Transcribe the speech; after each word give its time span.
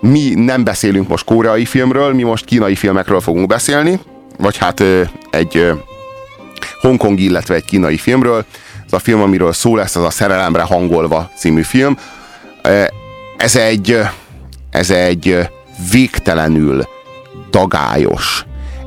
mi 0.00 0.34
nem 0.34 0.64
beszélünk 0.64 1.08
most 1.08 1.24
koreai 1.24 1.64
filmről, 1.64 2.14
mi 2.14 2.22
most 2.22 2.44
kínai 2.44 2.74
filmekről 2.74 3.20
fogunk 3.20 3.46
beszélni, 3.46 4.00
vagy 4.38 4.56
hát 4.56 4.82
egy 5.30 5.72
hongkongi, 6.80 7.24
illetve 7.24 7.54
egy 7.54 7.64
kínai 7.64 7.96
filmről. 7.96 8.44
Ez 8.86 8.92
a 8.92 8.98
film, 8.98 9.20
amiről 9.20 9.52
szó 9.52 9.76
lesz, 9.76 9.96
az 9.96 10.04
a 10.04 10.10
Szerelemre 10.10 10.62
hangolva 10.62 11.30
című 11.36 11.62
film. 11.62 11.98
Ez 13.36 13.56
egy, 13.56 13.98
ez 14.70 14.90
egy 14.90 15.48
végtelenül 15.90 16.88
dagályos, 17.50 18.44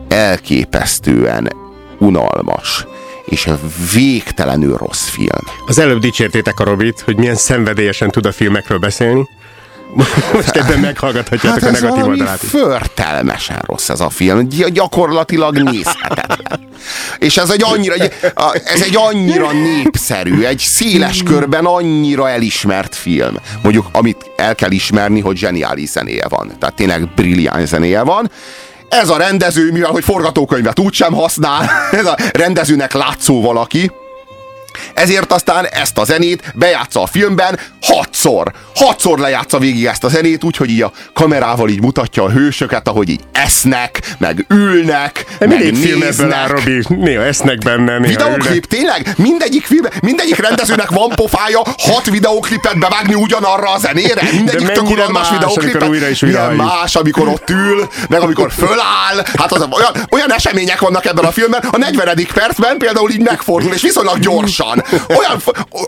elképesztően 0.07 1.51
unalmas, 1.97 2.85
és 3.25 3.49
végtelenül 3.93 4.77
rossz 4.77 5.07
film. 5.07 5.45
Az 5.67 5.79
előbb 5.79 5.99
dicsértétek 5.99 6.59
a 6.59 6.63
Robit, 6.63 6.99
hogy 6.99 7.17
milyen 7.17 7.35
szenvedélyesen 7.35 8.09
tud 8.09 8.25
a 8.25 8.31
filmekről 8.31 8.79
beszélni. 8.79 9.27
Most 10.33 10.55
ebben 10.55 10.79
meghallgathatjátok 10.79 11.63
hát 11.63 11.69
a 11.69 11.71
negatív 11.71 12.05
oldalát. 12.05 12.39
Förtelmesen 12.39 13.61
rossz 13.65 13.89
ez 13.89 13.99
a 13.99 14.09
film. 14.09 14.47
Gyakorlatilag 14.49 15.57
nézhetetlen. 15.57 16.67
És 17.17 17.37
ez 17.37 17.49
egy 17.49 17.63
annyira, 17.63 17.95
ez 18.65 18.81
egy 18.81 18.95
annyira 18.95 19.51
népszerű, 19.51 20.43
egy 20.43 20.59
széles 20.59 21.23
körben 21.23 21.65
annyira 21.65 22.29
elismert 22.29 22.95
film. 22.95 23.35
Mondjuk, 23.63 23.87
amit 23.91 24.31
el 24.35 24.55
kell 24.55 24.71
ismerni, 24.71 25.19
hogy 25.19 25.37
zseniális 25.37 25.89
zenéje 25.89 26.27
van. 26.27 26.51
Tehát 26.59 26.75
tényleg 26.75 27.13
brilliáns 27.13 27.69
zenéje 27.69 28.01
van. 28.01 28.31
Ez 28.89 29.09
a 29.09 29.17
rendező, 29.17 29.71
mivel 29.71 29.91
hogy 29.91 30.03
forgatókönyvet 30.03 30.79
úgysem 30.79 31.13
használ, 31.13 31.69
ez 31.91 32.05
a 32.05 32.17
rendezőnek 32.31 32.93
látszó 32.93 33.41
valaki, 33.41 33.91
ezért 34.93 35.31
aztán 35.31 35.65
ezt 35.65 35.97
a 35.97 36.03
zenét 36.03 36.51
bejátsza 36.55 37.01
a 37.01 37.05
filmben 37.07 37.59
hatszor. 37.81 38.51
Hatszor 38.75 39.19
lejátsza 39.19 39.59
végig 39.59 39.85
ezt 39.85 40.03
a 40.03 40.07
zenét, 40.09 40.43
úgyhogy 40.43 40.69
így 40.69 40.81
a 40.81 40.91
kamerával 41.13 41.69
így 41.69 41.81
mutatja 41.81 42.23
a 42.23 42.29
hősöket, 42.29 42.87
ahogy 42.87 43.09
így 43.09 43.19
esznek, 43.31 43.99
meg 44.17 44.45
ülnek, 44.49 45.25
De 45.39 45.47
meg 45.47 45.59
néznek. 45.59 45.81
film 45.81 46.01
ebből 46.01 46.33
áll, 46.33 46.47
Robi, 46.47 46.83
néha 46.87 47.23
esznek 47.23 47.57
benne, 47.57 47.97
néha 47.97 48.07
Videoklip, 48.07 48.65
tényleg? 48.65 49.13
Mindegyik 49.17 49.65
film, 49.65 49.85
mindegyik 50.01 50.37
rendezőnek 50.37 50.89
van 50.89 51.09
pofája 51.09 51.61
hat 51.77 52.05
videoklipet 52.09 52.79
bevágni 52.79 53.13
ugyanarra 53.13 53.71
a 53.71 53.77
zenére? 53.77 54.21
Mindegyik 54.31 54.67
De 54.67 54.73
tök 54.73 55.11
más, 55.11 55.29
videoklipet. 55.29 55.87
Újra 55.87 56.09
és 56.09 56.21
újra 56.21 56.49
Milyen 56.49 56.55
más, 56.65 56.95
amikor 56.95 57.27
ott 57.27 57.49
ül, 57.49 57.89
meg 58.09 58.21
amikor 58.21 58.51
föláll. 58.51 59.25
Hát 59.37 59.51
az, 59.51 59.67
olyan, 59.71 60.07
olyan 60.09 60.33
események 60.33 60.79
vannak 60.79 61.05
ebben 61.05 61.25
a 61.25 61.31
filmben, 61.31 61.61
a 61.71 61.77
40. 61.77 62.27
percben 62.33 62.77
például 62.77 63.11
így 63.11 63.21
megfordul, 63.21 63.73
és 63.73 63.81
viszonylag 63.81 64.19
gyorsan. 64.19 64.78
Olyan, 65.09 65.41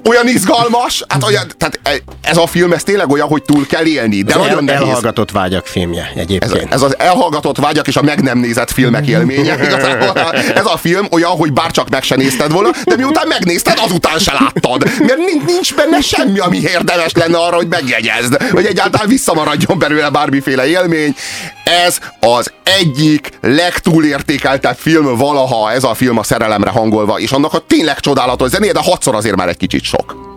olyan 0.09 0.28
izgalmas, 0.28 1.03
hát 1.08 1.23
olyan, 1.23 1.47
tehát 1.58 2.02
ez 2.22 2.38
a 2.38 2.47
film, 2.47 2.72
ez 2.73 2.84
tényleg 2.84 3.09
olyan, 3.09 3.28
hogy 3.28 3.44
túl 3.44 3.66
kell 3.67 3.86
élni, 3.86 4.22
de 4.22 4.34
ez 4.34 4.39
nagyon 4.39 4.70
el, 4.70 4.75
elhallgatott 4.75 5.31
vágyak 5.31 5.66
filmje 5.66 6.11
egyébként. 6.16 6.64
Ez, 6.66 6.72
ez 6.72 6.81
az 6.81 7.00
elhallgatott 7.00 7.58
vágyak 7.58 7.88
és 7.88 7.95
a 7.95 8.02
meg 8.02 8.22
nem 8.22 8.38
nézett 8.38 8.72
filmek 8.72 9.08
élménye. 9.08 9.58
ez 10.56 10.66
a 10.66 10.78
film 10.78 11.08
olyan, 11.12 11.31
hogy 11.31 11.53
bárcsak 11.53 11.89
meg 11.89 12.03
se 12.03 12.16
nézted 12.16 12.52
volna, 12.52 12.69
de 12.86 12.95
miután 12.95 13.28
megnézted, 13.28 13.78
azután 13.81 14.19
se 14.19 14.34
láttad. 14.34 14.84
Mert 15.00 15.45
nincs 15.45 15.75
benne 15.75 16.02
semmi, 16.02 16.39
ami 16.39 16.58
érdemes 16.58 17.12
lenne 17.14 17.38
arra, 17.38 17.56
hogy 17.56 17.67
megjegyezd, 17.67 18.44
hogy 18.52 18.66
egyáltalán 18.66 19.08
visszamaradjon 19.08 19.80
belőle 19.80 20.09
bármiféle 20.09 20.67
élmény. 20.67 21.16
Ez 21.72 22.00
az 22.19 22.52
egyik 22.64 23.30
legtúlértékeltebb 23.41 24.75
film 24.75 25.17
valaha, 25.17 25.72
ez 25.72 25.83
a 25.83 25.94
film 25.94 26.17
a 26.17 26.23
szerelemre 26.23 26.69
hangolva, 26.69 27.19
és 27.19 27.31
annak 27.31 27.53
a 27.53 27.59
tényleg 27.59 28.00
csodálatos 28.00 28.50
zenéje, 28.50 28.72
de 28.72 28.80
hatszor 28.83 29.16
azért 29.16 29.36
már 29.36 29.47
egy 29.47 29.58
kicsit 29.58 29.83
sok. 29.83 30.31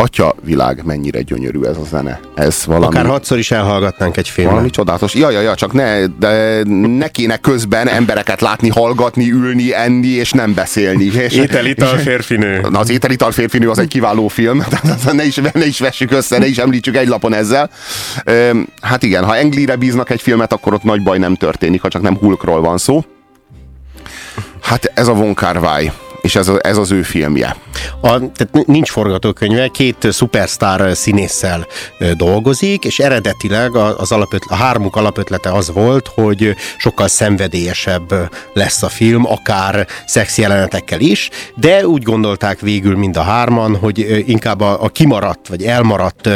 Atya 0.00 0.34
világ, 0.44 0.84
mennyire 0.84 1.22
gyönyörű 1.22 1.62
ez 1.62 1.76
a 1.76 1.84
zene. 1.84 2.20
Ez 2.34 2.64
valami... 2.66 2.86
Akár 2.86 3.06
hatszor 3.06 3.38
is 3.38 3.50
elhallgatnánk 3.50 4.16
egy 4.16 4.28
filmet. 4.28 4.52
Valami 4.52 4.70
csodálatos. 4.70 5.14
Ja, 5.14 5.30
ja, 5.30 5.40
ja, 5.40 5.54
csak 5.54 5.72
ne, 5.72 6.06
de 6.06 6.62
ne 6.86 7.08
kéne 7.08 7.36
közben 7.36 7.88
embereket 7.88 8.40
látni, 8.40 8.68
hallgatni, 8.68 9.30
ülni, 9.30 9.74
enni, 9.74 10.08
és 10.08 10.30
nem 10.30 10.54
beszélni. 10.54 11.04
És, 11.04 11.34
Ételital 11.34 11.96
férfinő. 11.96 12.60
Na, 12.70 12.78
az 12.78 12.90
Ételital 12.90 13.30
férfinő 13.30 13.70
az 13.70 13.78
egy 13.78 13.88
kiváló 13.88 14.28
film, 14.28 14.64
ne 15.12 15.24
is, 15.24 15.40
ne 15.52 15.66
is 15.66 15.78
vessük 15.78 16.12
össze, 16.12 16.38
ne 16.38 16.46
is 16.46 16.58
említsük 16.58 16.96
egy 16.96 17.08
lapon 17.08 17.34
ezzel. 17.34 17.70
Hát 18.80 19.02
igen, 19.02 19.24
ha 19.24 19.36
Englire 19.36 19.76
bíznak 19.76 20.10
egy 20.10 20.22
filmet, 20.22 20.52
akkor 20.52 20.74
ott 20.74 20.82
nagy 20.82 21.02
baj 21.02 21.18
nem 21.18 21.34
történik, 21.34 21.80
ha 21.80 21.88
csak 21.88 22.02
nem 22.02 22.16
Hulkról 22.16 22.60
van 22.60 22.78
szó. 22.78 23.04
Hát 24.60 24.92
ez 24.94 25.08
a 25.08 25.14
Von 25.14 25.34
Kar-wai 25.34 25.90
és 26.20 26.36
ez, 26.36 26.48
a, 26.48 26.58
ez 26.62 26.76
az 26.76 26.90
ő 26.90 27.02
filmje. 27.02 27.56
A, 28.00 28.08
tehát 28.08 28.66
nincs 28.66 28.90
forgatókönyve, 28.90 29.68
két 29.68 30.06
szupersztár 30.10 30.96
színésszel 30.96 31.66
dolgozik, 32.16 32.84
és 32.84 32.98
eredetileg 32.98 33.76
az 33.76 34.12
alapöt, 34.12 34.44
a 34.48 34.54
hármuk 34.54 34.96
alapötlete 34.96 35.52
az 35.52 35.72
volt, 35.72 36.08
hogy 36.14 36.54
sokkal 36.76 37.08
szenvedélyesebb 37.08 38.30
lesz 38.52 38.82
a 38.82 38.88
film, 38.88 39.26
akár 39.26 39.86
szex 40.06 40.38
jelenetekkel 40.38 41.00
is, 41.00 41.30
de 41.54 41.86
úgy 41.86 42.02
gondolták 42.02 42.60
végül 42.60 42.96
mind 42.96 43.16
a 43.16 43.22
hárman, 43.22 43.76
hogy 43.76 44.24
inkább 44.26 44.60
a, 44.60 44.82
a 44.82 44.88
kimaradt, 44.88 45.48
vagy 45.48 45.62
elmaradt 45.62 46.28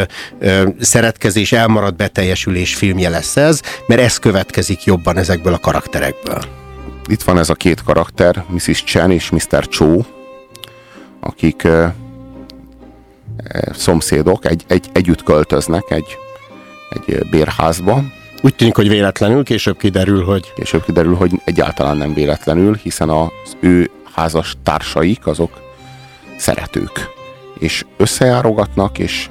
szeretkezés, 0.81 1.53
elmaradt 1.53 1.97
beteljesülés 1.97 2.75
filmje 2.75 3.09
lesz 3.09 3.37
ez, 3.37 3.61
mert 3.87 4.01
ez 4.01 4.19
következik 4.19 4.85
jobban 4.85 5.17
ezekből 5.17 5.53
a 5.53 5.59
karakterekből 5.59 6.62
itt 7.07 7.23
van 7.23 7.39
ez 7.39 7.51
a 7.51 7.55
két 7.55 7.83
karakter, 7.83 8.45
Mrs. 8.49 8.85
Chen 8.85 9.11
és 9.11 9.31
Mr. 9.31 9.69
Cho, 9.69 10.03
akik 11.21 11.69
szomszédok, 13.73 14.45
egy, 14.45 14.65
egy, 14.67 14.87
együtt 14.93 15.23
költöznek 15.23 15.91
egy, 15.91 16.17
egy 16.91 17.29
bérházba. 17.31 18.03
Úgy 18.43 18.55
tűnik, 18.55 18.75
hogy 18.75 18.89
véletlenül, 18.89 19.45
később 19.45 19.77
kiderül, 19.77 20.25
hogy... 20.25 20.53
Később 20.55 20.85
kiderül, 20.85 21.15
hogy 21.15 21.31
egyáltalán 21.45 21.97
nem 21.97 22.15
véletlenül, 22.15 22.75
hiszen 22.75 23.09
az 23.09 23.57
ő 23.61 23.91
házas 24.15 24.57
társaik 24.63 25.27
azok 25.27 25.61
szeretők, 26.37 27.11
és 27.59 27.85
összejárogatnak, 27.97 28.99
és 28.99 29.31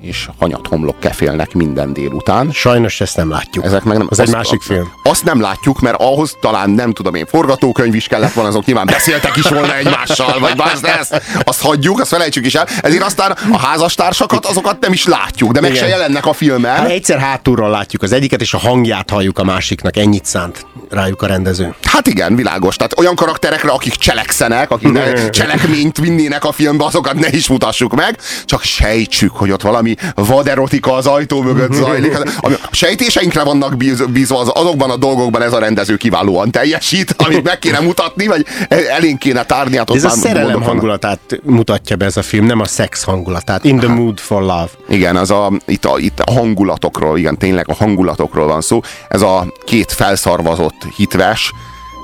és 0.00 0.28
hanyat 0.38 0.66
homlok 0.66 1.00
kefélnek 1.00 1.52
minden 1.52 1.92
délután. 1.92 2.50
Sajnos 2.52 3.00
ezt 3.00 3.16
nem 3.16 3.30
látjuk. 3.30 3.64
Ezek 3.64 3.82
meg 3.82 3.96
nem, 3.96 4.06
Az 4.10 4.18
azt, 4.18 4.28
egy 4.28 4.34
másik 4.34 4.62
film. 4.62 4.92
Azt 5.02 5.24
nem 5.24 5.40
látjuk, 5.40 5.80
mert 5.80 6.00
ahhoz 6.00 6.36
talán 6.40 6.70
nem 6.70 6.92
tudom 6.92 7.14
én, 7.14 7.26
forgatókönyv 7.26 7.94
is 7.94 8.06
kellett 8.06 8.32
volna, 8.32 8.50
azok 8.50 8.64
nyilván 8.64 8.86
beszéltek 8.86 9.36
is 9.36 9.42
volna 9.42 9.76
egymással, 9.76 10.38
vagy 10.38 10.56
más, 10.56 10.80
de 10.80 10.98
ezt, 10.98 11.22
azt 11.44 11.62
hagyjuk, 11.62 12.00
azt 12.00 12.08
felejtsük 12.08 12.46
is 12.46 12.54
el. 12.54 12.66
Ezért 12.80 13.02
aztán 13.02 13.30
a 13.52 13.58
házastársakat, 13.58 14.46
azokat 14.46 14.80
nem 14.80 14.92
is 14.92 15.04
látjuk, 15.04 15.52
de 15.52 15.60
meg 15.60 15.70
Igen. 15.70 15.82
se 15.82 15.88
jelennek 15.88 16.26
a 16.26 16.32
filmen. 16.32 16.76
Hát 16.76 16.88
egyszer 16.88 17.18
hátulról 17.18 17.70
látjuk 17.70 18.02
az 18.02 18.12
egyiket, 18.12 18.40
és 18.40 18.54
a 18.54 18.58
hangját 18.58 19.10
halljuk 19.10 19.38
a 19.38 19.44
másiknak, 19.44 19.96
ennyit 19.96 20.24
szánt 20.24 20.66
rájuk 20.90 21.22
a 21.22 21.26
rendező. 21.26 21.74
Hát 21.82 22.06
igen, 22.06 22.36
világos. 22.36 22.76
Tehát 22.76 22.98
olyan 22.98 23.14
karakterekre, 23.14 23.70
akik 23.70 23.94
cselekszenek, 23.94 24.70
akik 24.70 25.30
cselekményt 25.30 25.98
vinnének 25.98 26.44
a 26.44 26.52
filmbe, 26.52 26.84
azokat 26.84 27.14
ne 27.14 27.28
is 27.28 27.48
mutassuk 27.48 27.94
meg, 27.94 28.18
csak 28.44 28.62
sejtsük, 28.62 29.30
hogy 29.30 29.50
ott 29.52 29.62
valami 29.62 29.94
vaderotika 30.14 30.92
az 30.92 31.06
ajtó 31.06 31.42
mögött 31.42 31.72
zajlik. 31.72 32.18
Ami 32.40 32.54
a 32.54 32.68
sejtéseinkre 32.70 33.42
vannak 33.42 33.76
bízva, 34.10 34.38
az, 34.38 34.50
azokban 34.54 34.90
a 34.90 34.96
dolgokban 34.96 35.42
ez 35.42 35.52
a 35.52 35.58
rendező 35.58 35.96
kiválóan 35.96 36.50
teljesít, 36.50 37.14
amit 37.16 37.42
meg 37.42 37.58
kéne 37.58 37.80
mutatni, 37.80 38.26
vagy 38.26 38.46
elénk 38.68 39.18
kéne 39.18 39.44
tárni. 39.44 39.76
Hát 39.76 39.90
ez 39.90 40.04
a 40.04 40.08
szerelem 40.10 40.62
hangulatát 40.62 41.40
mutatja 41.42 41.96
be 41.96 42.04
ez 42.04 42.16
a 42.16 42.22
film, 42.22 42.46
nem 42.46 42.60
a 42.60 42.66
szex 42.66 43.02
hangulatát. 43.02 43.64
In 43.64 43.78
the 43.78 43.88
hát, 43.88 43.96
mood 43.96 44.18
for 44.18 44.40
love. 44.40 44.68
Igen, 44.88 45.16
az 45.16 45.30
a, 45.30 45.50
itt, 45.66 45.84
a, 45.84 45.98
itt 45.98 46.20
a 46.20 46.32
hangulatokról, 46.32 47.18
igen, 47.18 47.38
tényleg 47.38 47.68
a 47.68 47.74
hangulatokról 47.74 48.46
van 48.46 48.60
szó. 48.60 48.80
Ez 49.08 49.22
a 49.22 49.52
két 49.64 49.92
felszarvazott 49.92 50.86
hitves, 50.96 51.52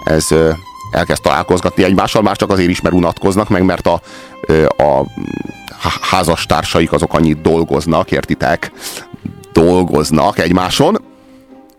ez 0.04 0.26
elkezd 0.90 1.22
találkozgatni 1.22 1.82
egymással, 1.82 2.22
már 2.22 2.36
csak 2.36 2.50
azért 2.50 2.70
is, 2.70 2.80
mert 2.80 2.94
unatkoznak, 2.94 3.48
meg 3.48 3.64
mert 3.64 3.86
a, 3.86 4.00
a 4.82 5.04
házastársaik 6.00 6.92
azok 6.92 7.14
annyit 7.14 7.40
dolgoznak, 7.40 8.10
értitek? 8.10 8.72
Dolgoznak 9.52 10.38
egymáson, 10.38 10.98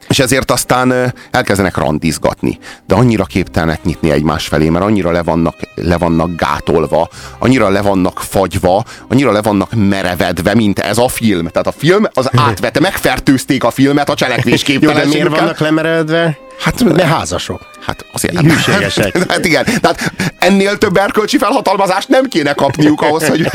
és 0.09 0.19
ezért 0.19 0.51
aztán 0.51 1.13
elkezdenek 1.31 1.77
randizgatni. 1.77 2.59
De 2.87 2.95
annyira 2.95 3.23
képtelnek 3.23 3.83
nyitni 3.83 4.11
egymás 4.11 4.47
felé, 4.47 4.69
mert 4.69 4.85
annyira 4.85 5.11
le 5.11 5.23
vannak, 5.23 5.55
le 5.75 5.97
vannak 5.97 6.35
gátolva, 6.35 7.09
annyira 7.39 7.69
le 7.69 7.81
vannak 7.81 8.21
fagyva, 8.21 8.83
annyira 9.07 9.31
le 9.31 9.41
vannak 9.41 9.69
merevedve, 9.73 10.55
mint 10.55 10.79
ez 10.79 10.97
a 10.97 11.07
film. 11.07 11.47
Tehát 11.47 11.67
a 11.67 11.71
film 11.71 12.07
az 12.13 12.29
átvette, 12.47 12.79
megfertőzték 12.79 13.63
a 13.63 13.71
filmet 13.71 14.09
a 14.09 14.13
cselekvésképtelenségükkel. 14.13 15.13
Jó, 15.13 15.23
de 15.23 15.29
miért 15.29 15.39
vannak 15.39 15.59
lemeredve? 15.59 16.37
Hát 16.59 16.83
ne 16.83 17.06
házasok. 17.06 17.61
Hát 17.79 18.06
azért 18.11 18.39
Hűségesek. 18.39 19.17
Hát, 19.17 19.31
hát 19.31 19.45
igen, 19.45 19.65
tehát 19.65 20.13
ennél 20.39 20.77
több 20.77 20.97
erkölcsi 20.97 21.38
felhatalmazást 21.38 22.07
nem 22.07 22.25
kéne 22.25 22.53
kapniuk 22.53 23.01
ahhoz, 23.01 23.27
hogy, 23.29 23.47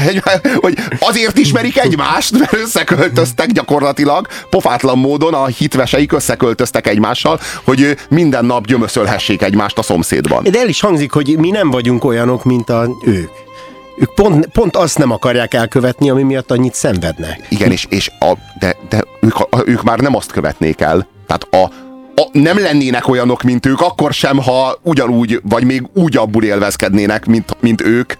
hogy 0.54 0.78
azért 0.98 1.38
ismerik 1.38 1.78
egymást, 1.78 2.38
mert 2.38 2.52
összeköltöztek 2.52 3.52
gyakorlatilag, 3.52 4.28
pofátlan 4.50 4.98
módon 4.98 5.34
a 5.34 5.46
hitveseik 5.46 6.12
összeköltöztek 6.12 6.86
egymással, 6.86 7.40
hogy 7.64 7.96
minden 8.08 8.44
nap 8.44 8.66
gyömöszölhessék 8.66 9.42
egymást 9.42 9.78
a 9.78 9.82
szomszédban. 9.82 10.44
De 10.50 10.58
el 10.58 10.68
is 10.68 10.80
hangzik, 10.80 11.12
hogy 11.12 11.38
mi 11.38 11.50
nem 11.50 11.70
vagyunk 11.70 12.04
olyanok, 12.04 12.44
mint 12.44 12.70
a 12.70 12.88
ők. 13.04 13.30
Ők 13.98 14.14
pont, 14.14 14.46
pont 14.46 14.76
azt 14.76 14.98
nem 14.98 15.10
akarják 15.10 15.54
elkövetni, 15.54 16.10
ami 16.10 16.22
miatt 16.22 16.50
annyit 16.50 16.74
szenvednek. 16.74 17.46
Igen, 17.48 17.70
és, 17.70 17.86
és 17.88 18.10
a, 18.18 18.32
de, 18.58 18.76
de 18.88 19.02
ők, 19.20 19.38
a, 19.38 19.62
ők 19.64 19.82
már 19.82 19.98
nem 19.98 20.16
azt 20.16 20.32
követnék 20.32 20.80
el. 20.80 21.06
Tehát 21.26 21.42
a, 21.50 21.83
a, 22.16 22.28
nem 22.32 22.58
lennének 22.58 23.08
olyanok, 23.08 23.42
mint 23.42 23.66
ők, 23.66 23.80
akkor 23.80 24.12
sem, 24.12 24.38
ha 24.38 24.78
ugyanúgy, 24.82 25.40
vagy 25.42 25.64
még 25.64 25.82
úgy 25.94 26.16
abból 26.16 26.42
élvezkednének, 26.44 27.26
mint, 27.26 27.56
mint 27.60 27.80
ők, 27.80 28.12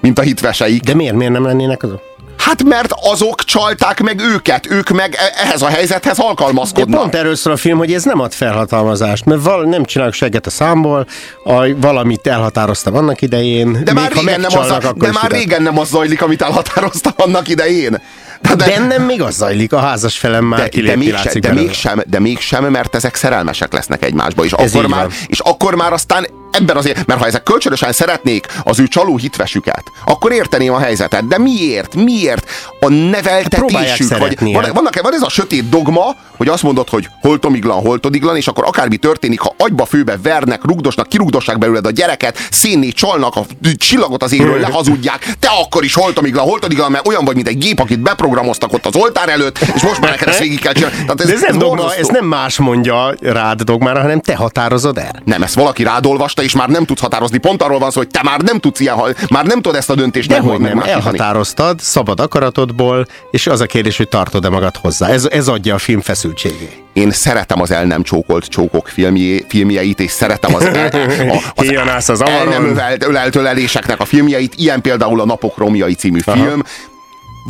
mint 0.00 0.18
a 0.18 0.22
hitveseik. 0.22 0.82
De 0.82 0.94
miért, 0.94 1.14
miért 1.14 1.32
nem 1.32 1.44
lennének 1.44 1.82
azok? 1.82 2.00
Hát 2.38 2.62
mert 2.62 2.92
azok 3.02 3.44
csalták 3.44 4.00
meg 4.00 4.20
őket, 4.20 4.70
ők 4.70 4.88
meg 4.88 5.14
e- 5.14 5.42
ehhez 5.42 5.62
a 5.62 5.66
helyzethez 5.66 6.18
alkalmazkodnak. 6.18 6.90
De 6.90 6.96
pont 6.96 7.14
erről 7.14 7.34
szól 7.34 7.52
a 7.52 7.56
film, 7.56 7.78
hogy 7.78 7.92
ez 7.92 8.04
nem 8.04 8.20
ad 8.20 8.32
felhatalmazást, 8.32 9.24
mert 9.24 9.42
val- 9.42 9.66
nem 9.66 9.84
csinálok 9.84 10.14
segget 10.14 10.46
a 10.46 10.50
számból, 10.50 11.06
a, 11.44 11.76
valamit 11.76 12.26
elhatároztam 12.26 12.96
annak 12.96 13.20
idején. 13.20 13.80
De 13.84 13.92
már, 13.92 14.12
régen 14.12 14.40
nem, 14.40 14.58
az, 14.58 14.74
de 14.94 15.10
már 15.12 15.30
régen 15.30 15.62
nem 15.62 15.78
az 15.78 15.88
zajlik, 15.88 16.22
amit 16.22 16.42
elhatároztam 16.42 17.12
annak 17.16 17.48
idején. 17.48 18.00
De, 18.40 18.54
de, 18.54 18.64
Bennem 18.64 19.02
még 19.02 19.22
az 19.22 19.34
zajlik, 19.34 19.72
a 19.72 19.78
házas 19.78 20.18
felem 20.18 20.44
már 20.44 20.68
de, 20.68 20.82
de, 20.82 20.96
mégsem, 20.96 21.40
de, 21.40 21.52
mégsem, 21.52 22.02
de 22.06 22.18
mégsem, 22.18 22.64
mert 22.64 22.94
ezek 22.94 23.14
szerelmesek 23.14 23.72
lesznek 23.72 24.04
egymásba, 24.04 24.44
és, 24.44 24.52
akkor 24.52 24.86
már, 24.86 25.06
és 25.26 25.38
akkor 25.38 25.74
már 25.74 25.92
aztán 25.92 26.26
ebben 26.50 26.76
azért, 26.76 27.06
mert 27.06 27.20
ha 27.20 27.26
ezek 27.26 27.42
kölcsönösen 27.42 27.92
szeretnék 27.92 28.46
az 28.64 28.80
ő 28.80 28.86
csaló 28.86 29.16
hitvesüket, 29.16 29.82
akkor 30.06 30.32
érteném 30.32 30.72
a 30.72 30.78
helyzetet. 30.78 31.26
De 31.26 31.38
miért? 31.38 31.94
Miért? 31.94 32.50
A 32.80 32.88
neveltetésük, 32.88 34.10
hát 34.10 34.18
vagy 34.18 34.38
van, 34.40 34.70
vannak, 34.74 35.00
van 35.02 35.14
ez 35.14 35.22
a 35.22 35.28
sötét 35.28 35.68
dogma, 35.68 36.16
hogy 36.36 36.48
azt 36.48 36.62
mondod, 36.62 36.88
hogy 36.88 37.08
holtomiglan, 37.20 37.80
holtodiglan, 37.80 38.36
és 38.36 38.46
akkor 38.46 38.64
akármi 38.64 38.96
történik, 38.96 39.40
ha 39.40 39.54
agyba 39.58 39.84
főbe 39.84 40.18
vernek, 40.22 40.64
rugdosnak, 40.64 41.08
kirugdossák 41.08 41.58
belőled 41.58 41.86
a 41.86 41.90
gyereket, 41.90 42.38
szénné 42.50 42.88
csalnak, 42.88 43.36
a 43.36 43.44
csillagot 43.76 44.22
az 44.22 44.32
égről 44.32 44.60
lehazudják, 44.60 45.36
te 45.40 45.48
akkor 45.48 45.84
is 45.84 45.94
holtomiglan, 45.94 46.44
holtodiglan, 46.44 46.90
mert 46.90 47.08
olyan 47.08 47.24
vagy, 47.24 47.34
mint 47.34 47.48
egy 47.48 47.58
gép, 47.58 47.80
akit 47.80 48.00
beprogramoztak 48.28 48.72
ott 48.72 48.86
az 48.86 48.96
oltár 48.96 49.28
előtt, 49.28 49.58
és 49.58 49.82
most 49.82 50.00
már 50.00 50.10
neked 50.10 50.28
ezt 50.28 50.38
végig 50.38 50.60
kell 50.60 50.72
csinálni. 50.72 50.96
Tehát 50.96 51.20
ez, 51.20 51.26
De 51.26 51.32
ez, 51.32 51.42
ez, 51.42 51.48
nem 51.48 51.58
dogma, 51.58 51.94
ez 51.94 52.08
nem 52.08 52.24
más 52.24 52.58
mondja 52.58 53.14
rád 53.20 53.62
dogmára, 53.62 54.00
hanem 54.00 54.20
te 54.20 54.34
határozod 54.34 54.98
el. 54.98 55.22
Nem, 55.24 55.42
ezt 55.42 55.54
valaki 55.54 55.82
rád 55.82 56.06
olvasta, 56.06 56.42
és 56.42 56.52
már 56.52 56.68
nem 56.68 56.84
tudsz 56.84 57.00
határozni. 57.00 57.38
Pont 57.38 57.62
arról 57.62 57.78
van 57.78 57.90
szó, 57.90 57.98
hogy 57.98 58.08
te 58.08 58.20
már 58.22 58.40
nem 58.40 58.58
tudsz 58.58 58.80
ilyen, 58.80 58.96
már 59.28 59.44
nem 59.44 59.60
tudod 59.60 59.78
ezt 59.78 59.90
a 59.90 59.94
döntést 59.94 60.28
De 60.28 60.38
hogy 60.38 60.60
nem, 60.60 60.80
elhatároztad 60.80 61.80
szabad 61.80 62.20
akaratodból, 62.20 63.06
és 63.30 63.46
az 63.46 63.60
a 63.60 63.66
kérdés, 63.66 63.96
hogy 63.96 64.08
tartod-e 64.08 64.48
magad 64.48 64.76
hozzá. 64.76 65.08
Ez, 65.08 65.24
ez 65.24 65.48
adja 65.48 65.74
a 65.74 65.78
film 65.78 66.00
feszültségét. 66.00 66.82
Én 66.92 67.10
szeretem 67.10 67.60
az 67.60 67.70
el 67.70 67.84
nem 67.84 68.02
csókolt 68.02 68.44
csókok 68.44 68.88
filmjé, 68.88 69.44
filmjeit, 69.48 70.00
és 70.00 70.10
szeretem 70.10 70.54
az, 70.54 70.64
el, 70.64 70.90
a, 71.28 71.52
az, 71.96 72.08
az 72.08 72.22
el 72.22 72.44
nem 72.44 72.64
ölelt, 72.64 73.04
ölelt 73.04 73.36
öleléseknek 73.36 74.00
a 74.00 74.04
filmjeit, 74.04 74.54
ilyen 74.56 74.80
például 74.80 75.20
a 75.20 75.24
Napok 75.24 75.56
Romjai 75.56 75.94
című 75.94 76.18
Aha. 76.24 76.36
film, 76.36 76.62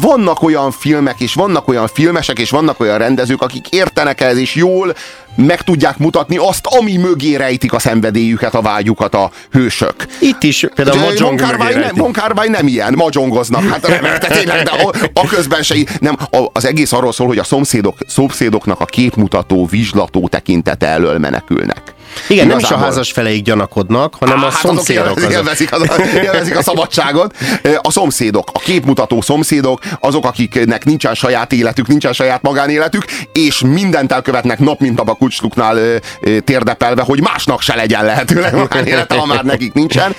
vannak 0.01 0.43
olyan 0.43 0.71
filmek, 0.71 1.21
és 1.21 1.35
vannak 1.35 1.69
olyan 1.69 1.89
filmesek, 1.93 2.39
és 2.39 2.51
vannak 2.51 2.81
olyan 2.81 2.99
rendezők, 2.99 3.43
akik 3.43 3.69
értenek 3.69 4.21
ez, 4.21 4.37
és 4.37 4.55
jól 4.55 4.95
meg 5.37 5.63
tudják 5.63 5.99
mutatni 5.99 6.37
azt, 6.37 6.67
ami 6.67 6.97
mögé 6.97 7.35
rejtik 7.35 7.73
a 7.73 7.79
szenvedélyüket, 7.79 8.55
a 8.55 8.61
vágyukat 8.61 9.15
a 9.15 9.31
hősök. 9.51 9.95
Itt 10.21 10.43
is 10.43 10.67
például 10.75 10.99
Mahjong 10.99 11.41
nem, 11.41 11.91
Monkárvány 11.95 12.51
nem 12.51 12.67
ilyen, 12.67 12.93
magyongoznak, 12.93 13.63
hát 13.69 13.87
remek, 13.87 14.27
tényleg, 14.27 14.63
de 14.63 14.71
a, 14.71 14.93
a 15.13 15.27
közben 15.27 15.63
se, 15.63 15.75
nem, 16.01 16.17
a, 16.31 16.47
az 16.53 16.65
egész 16.65 16.93
arról 16.93 17.13
szól, 17.13 17.27
hogy 17.27 17.39
a 17.39 17.45
szomszédok, 17.45 17.97
szomszédoknak 18.07 18.81
a 18.81 18.85
képmutató, 18.85 19.67
vizslató 19.67 20.29
tekintete 20.29 20.87
elől 20.87 21.19
menekülnek. 21.19 21.95
Igen, 22.29 22.47
nem 22.47 22.59
is 22.59 22.71
a 22.71 22.77
házas 22.77 23.13
feleik 23.13 23.43
gyanakodnak, 23.43 24.15
hanem 24.15 24.39
Á, 24.39 24.47
a 24.47 24.51
hát 24.51 24.61
szomszédok. 24.61 25.17
Azok 25.17 25.31
élvezik, 25.31 25.73
azok, 25.73 25.99
élvezik 26.15 26.57
a 26.57 26.63
szabadságot. 26.63 27.37
A 27.83 27.91
szomszédok, 27.91 28.51
a 28.53 28.59
képmutató 28.59 29.21
szomszédok, 29.21 29.81
azok, 30.01 30.25
akiknek 30.25 30.85
nincsen 30.85 31.15
saját 31.15 31.53
életük, 31.53 31.87
nincsen 31.87 32.13
saját 32.13 32.43
magánéletük, 32.43 33.05
és 33.33 33.61
mindent 33.61 34.13
elkövetnek 34.13 34.59
nap 34.59 34.81
mint 34.81 34.97
nap 34.97 35.09
a 35.09 35.15
kulcstuknál 35.15 36.01
térdepelve, 36.45 37.03
hogy 37.03 37.21
másnak 37.21 37.61
se 37.61 37.75
legyen 37.75 38.05
lehetőleg 38.05 38.55
magánélete, 38.55 39.15
ha 39.15 39.27
már 39.27 39.45
nekik 39.45 39.73
nincsen. 39.73 40.15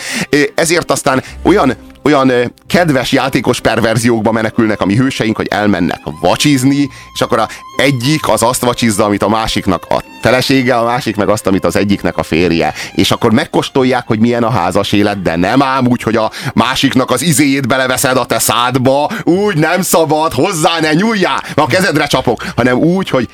Ezért 0.55 0.91
aztán 0.91 1.23
olyan 1.41 1.75
olyan 2.03 2.53
kedves 2.67 3.11
játékos 3.11 3.59
perverziókba 3.59 4.31
menekülnek 4.31 4.81
a 4.81 4.85
mi 4.85 4.95
hőseink, 4.95 5.35
hogy 5.35 5.47
elmennek 5.47 5.99
vacsizni, 6.21 6.89
és 7.13 7.21
akkor 7.21 7.39
a 7.39 7.47
egyik 7.77 8.27
az 8.27 8.43
azt 8.43 8.61
vacsizza, 8.61 9.03
amit 9.03 9.23
a 9.23 9.29
másiknak 9.29 9.85
a 9.89 10.03
felesége, 10.21 10.75
a 10.75 10.83
másik 10.83 11.15
meg 11.15 11.29
azt, 11.29 11.47
amit 11.47 11.65
az 11.65 11.75
egyiknek 11.75 12.17
a 12.17 12.23
férje. 12.23 12.73
És 12.95 13.11
akkor 13.11 13.31
megkóstolják, 13.31 14.07
hogy 14.07 14.19
milyen 14.19 14.43
a 14.43 14.49
házas 14.49 14.91
élet, 14.91 15.21
de 15.21 15.35
nem 15.35 15.61
ám 15.61 15.87
úgy, 15.87 16.03
hogy 16.03 16.15
a 16.15 16.31
másiknak 16.53 17.11
az 17.11 17.21
izéjét 17.21 17.67
beleveszed 17.67 18.17
a 18.17 18.25
te 18.25 18.39
szádba, 18.39 19.11
úgy 19.23 19.57
nem 19.57 19.81
szabad, 19.81 20.33
hozzá 20.33 20.79
ne 20.81 20.93
nyúljál, 20.93 21.43
a 21.55 21.67
kezedre 21.67 22.05
csapok, 22.05 22.45
hanem 22.55 22.77
úgy, 22.77 23.09
hogy 23.09 23.29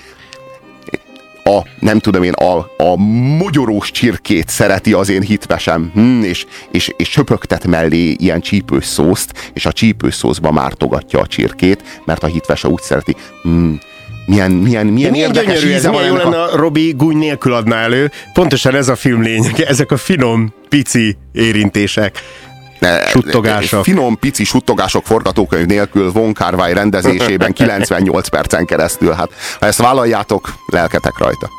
a, 1.50 1.66
nem 1.80 2.00
tudom 2.00 2.24
én, 2.24 2.34
a, 2.34 2.58
a 2.78 2.96
mogyorós 3.38 3.92
csirkét 3.92 4.50
szereti 4.50 4.94
az 4.94 5.10
én 5.10 5.22
hitvesem, 5.22 5.92
hm, 5.94 6.22
és, 6.24 6.46
és, 6.72 6.92
és 6.98 7.10
söpögtet 7.10 7.68
mellé 7.68 8.16
ilyen 8.18 8.42
csípős 8.42 8.86
szószt, 8.86 9.52
és 9.54 9.66
a 9.66 9.72
csípős 9.72 10.16
szószba 10.16 10.52
mártogatja 10.52 11.20
a 11.20 11.28
csirkét, 11.28 12.02
mert 12.06 12.24
a 12.24 12.28
hitvese 12.28 12.68
úgy 12.68 12.82
szereti, 12.82 13.16
hm, 13.44 13.74
milyen, 14.26 14.52
milyen, 14.52 14.86
milyen 14.86 15.12
milyen 15.12 15.14
érdekes 15.14 15.60
gyönyörű, 15.60 15.78
ez. 15.78 15.86
milyen 15.86 16.06
jó 16.06 16.16
lenne, 16.16 16.44
a 16.44 16.56
Robi 16.56 16.94
gúny 16.98 17.18
nélkül 17.18 17.54
adná 17.54 17.84
elő. 17.84 18.12
Pontosan 18.34 18.76
ez 18.76 18.88
a 18.88 18.96
film 18.96 19.22
lényeg, 19.22 19.60
ezek 19.60 19.92
a 19.92 19.98
finom, 19.98 20.54
pici 20.70 21.18
érintések 21.32 22.22
suttogások. 23.08 23.84
Finom, 23.84 24.20
pici 24.20 24.44
suttogások 24.44 25.06
forgatókönyv 25.06 25.66
nélkül 25.66 26.12
Von 26.12 26.34
Kar 26.34 26.74
rendezésében 26.74 27.54
98 27.64 28.28
percen 28.28 28.66
keresztül. 28.66 29.12
Hát, 29.12 29.30
ha 29.60 29.66
ezt 29.66 29.82
vállaljátok, 29.82 30.54
lelketek 30.66 31.18
rajta. 31.18 31.50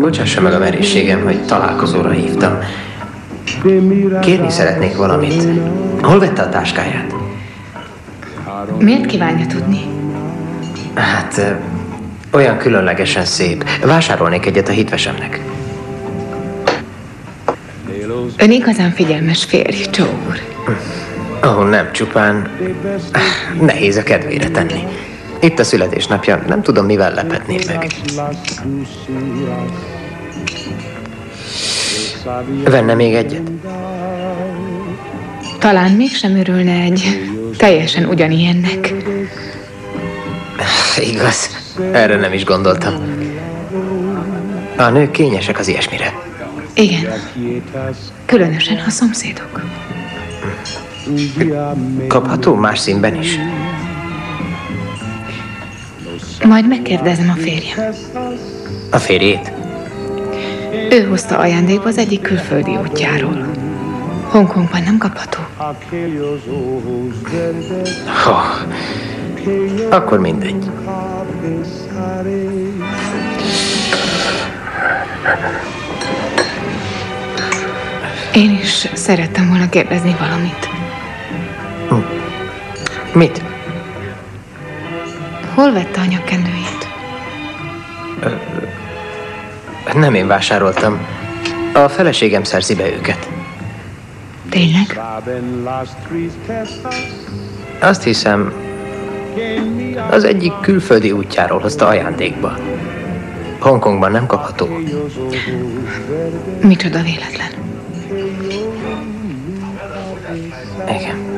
Bocsássa 0.00 0.40
meg 0.40 0.52
a 0.52 0.58
merészségem, 0.58 1.22
hogy 1.22 1.44
találkozóra 1.44 2.10
hívtam. 2.10 2.58
Kérni 4.20 4.50
szeretnék 4.50 4.96
valamit. 4.96 5.44
Hol 6.02 6.18
vette 6.18 6.42
a 6.42 6.48
táskáját? 6.48 7.14
Miért 8.78 9.06
kívánja 9.06 9.46
tudni? 9.46 9.99
Hát, 10.94 11.56
olyan 12.32 12.58
különlegesen 12.58 13.24
szép. 13.24 13.64
Vásárolnék 13.84 14.46
egyet 14.46 14.68
a 14.68 14.72
hitvesemnek. 14.72 15.40
Ön 18.36 18.50
igazán 18.50 18.90
figyelmes 18.90 19.44
férj, 19.44 19.84
Joe 19.92 20.08
úr. 20.28 20.40
Oh, 21.42 21.68
nem 21.68 21.92
csupán. 21.92 22.48
Nehéz 23.60 23.96
a 23.96 24.02
kedvére 24.02 24.48
tenni. 24.48 24.86
Itt 25.40 25.58
a 25.58 25.64
születésnapja, 25.64 26.42
nem 26.46 26.62
tudom, 26.62 26.86
mivel 26.86 27.14
lepetném 27.14 27.60
meg. 27.66 27.92
Venne 32.64 32.94
még 32.94 33.14
egyet? 33.14 33.50
Talán 35.58 35.90
mégsem 35.90 36.36
örülne 36.36 36.72
egy 36.72 37.30
teljesen 37.56 38.04
ugyanilyennek. 38.04 38.94
Igaz, 40.98 41.50
erre 41.92 42.16
nem 42.16 42.32
is 42.32 42.44
gondoltam. 42.44 42.94
A 44.76 44.88
nők 44.88 45.10
kényesek 45.10 45.58
az 45.58 45.68
ilyesmire. 45.68 46.14
Igen. 46.74 47.12
Különösen, 48.26 48.80
ha 48.80 48.90
szomszédok. 48.90 49.60
Kapható 52.08 52.54
más 52.54 52.78
színben 52.78 53.14
is? 53.14 53.38
Majd 56.44 56.68
megkérdezem 56.68 57.30
a 57.30 57.40
férjem. 57.40 57.94
A 58.90 58.98
férjét? 58.98 59.52
Ő 60.90 61.04
hozta 61.08 61.38
ajándékba 61.38 61.88
az 61.88 61.98
egyik 61.98 62.20
külföldi 62.20 62.76
útjáról. 62.76 63.46
Hongkongban 64.28 64.82
nem 64.82 64.98
kapható. 64.98 65.38
Oh, 68.26 68.44
akkor 69.90 70.18
mindegy. 70.18 70.70
Én 78.34 78.58
is 78.62 78.88
szerettem 78.92 79.48
volna 79.48 79.68
kérdezni 79.68 80.16
valamit. 80.18 80.68
Mit? 83.14 83.42
Hol 85.54 85.72
vette 85.72 86.00
a 86.00 86.04
nyakkendőjét? 86.04 86.88
Nem 89.94 90.14
én 90.14 90.26
vásároltam. 90.26 90.98
A 91.72 91.88
feleségem 91.88 92.44
szerzi 92.44 92.74
be 92.74 92.86
őket. 92.92 93.28
Tényleg? 94.48 95.00
Azt 97.80 98.02
hiszem, 98.02 98.52
az 100.10 100.24
egyik 100.24 100.52
külföldi 100.60 101.12
útjáról 101.12 101.60
hozta 101.60 101.86
ajándékba. 101.86 102.56
Hongkongban 103.58 104.10
nem 104.10 104.26
kapható. 104.26 104.68
Micsoda 106.60 107.02
véletlen. 107.02 107.50
Igen. 110.88 111.28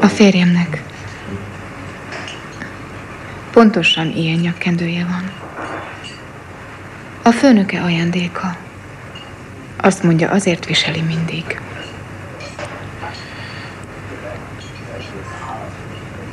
A 0.00 0.06
férjemnek 0.06 0.82
pontosan 3.50 4.10
ilyen 4.10 4.38
nyakkendője 4.38 5.04
van. 5.04 5.30
A 7.22 7.30
főnöke 7.30 7.82
ajándéka. 7.82 8.56
Azt 9.86 10.02
mondja, 10.02 10.30
azért 10.30 10.66
viseli 10.66 11.00
mindig. 11.00 11.60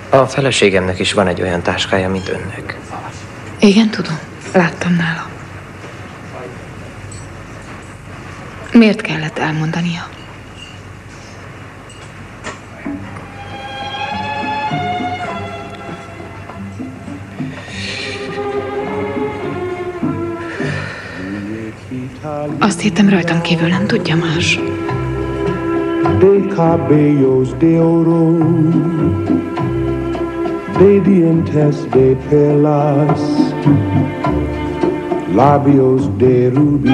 A 0.09 0.25
feleségemnek 0.25 0.99
is 0.99 1.13
van 1.13 1.27
egy 1.27 1.41
olyan 1.41 1.61
táskája, 1.61 2.09
mint 2.09 2.29
önnek. 2.29 2.77
Igen, 3.59 3.89
tudom. 3.89 4.19
Láttam 4.53 4.93
nála. 4.95 5.29
Miért 8.71 9.01
kellett 9.01 9.37
elmondania? 9.39 10.07
Hittem 22.83 23.09
rajtam 23.09 23.41
kívül 23.41 23.67
nem 23.67 23.85
tudja 23.85 24.15
más. 24.15 24.59
De 26.19 26.55
cabellos 26.55 27.49
de 27.57 27.79
oro, 27.79 28.37
de 30.77 30.99
dientes 30.99 31.75
de 31.91 32.17
perlas, 32.29 33.21
labios 35.35 36.09
de 36.17 36.51
rubí. 36.53 36.89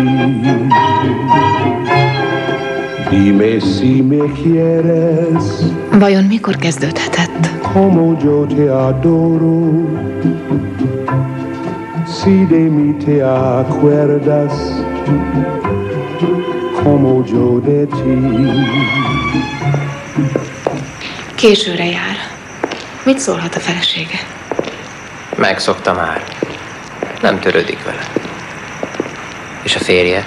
Dime 3.10 3.60
si 3.60 4.01
me 4.01 4.31
quieres. 4.41 5.63
Vajon 6.00 6.24
mikor 6.24 6.55
kezdődhetett? 6.55 7.50
Como 7.74 8.17
yo 8.24 8.46
te 8.46 8.69
adoro. 8.69 9.88
Si 12.05 12.46
de 12.46 12.69
mi 12.69 12.93
te 13.05 13.24
acuerdas 13.24 14.88
como 16.89 17.24
yo 17.24 17.60
de 17.60 17.86
ti. 17.86 18.03
Későre 21.36 21.86
jár. 21.86 22.17
Mit 23.03 23.19
szólhat 23.19 23.55
a 23.55 23.60
felesége? 23.60 24.19
Megszokta 25.36 25.93
már. 25.93 26.24
Nem 27.22 27.39
törődik 27.39 27.84
vele. 27.84 28.12
És 29.63 29.75
a 29.75 29.79
férje? 29.79 30.25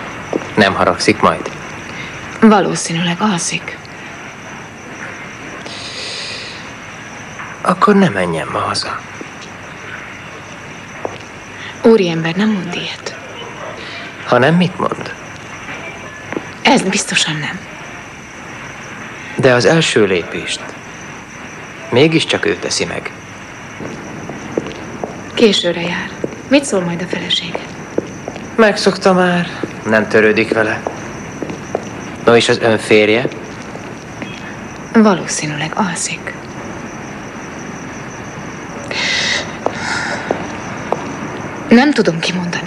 Nem 0.54 0.74
haragszik 0.74 1.20
majd? 1.20 1.50
Valószínűleg 2.40 3.16
alszik. 3.20 3.78
Akkor 7.60 7.94
ne 7.94 8.08
menjen 8.08 8.48
ma 8.52 8.58
haza. 8.58 9.00
Úriember 11.82 12.34
nem 12.34 12.50
mond 12.50 12.74
ilyet. 12.74 13.16
Ha 14.26 14.38
nem, 14.38 14.54
mit 14.54 14.78
mond? 14.78 15.21
Ez 16.62 16.82
biztosan 16.82 17.36
nem. 17.36 17.58
De 19.36 19.52
az 19.52 19.64
első 19.64 20.04
lépést 20.04 20.60
mégiscsak 21.92 22.46
ő 22.46 22.56
teszi 22.56 22.84
meg. 22.84 23.10
Későre 25.34 25.80
jár. 25.80 26.10
Mit 26.48 26.64
szól 26.64 26.80
majd 26.80 27.02
a 27.02 27.06
felesége? 27.06 27.60
Megszokta 28.56 29.12
már. 29.12 29.48
Nem 29.86 30.08
törődik 30.08 30.52
vele. 30.52 30.82
No 32.24 32.36
és 32.36 32.48
az 32.48 32.58
ön 32.58 32.78
férje? 32.78 33.28
Valószínűleg 34.92 35.72
alszik. 35.74 36.34
Nem 41.68 41.92
tudom 41.92 42.18
kimondani. 42.18 42.61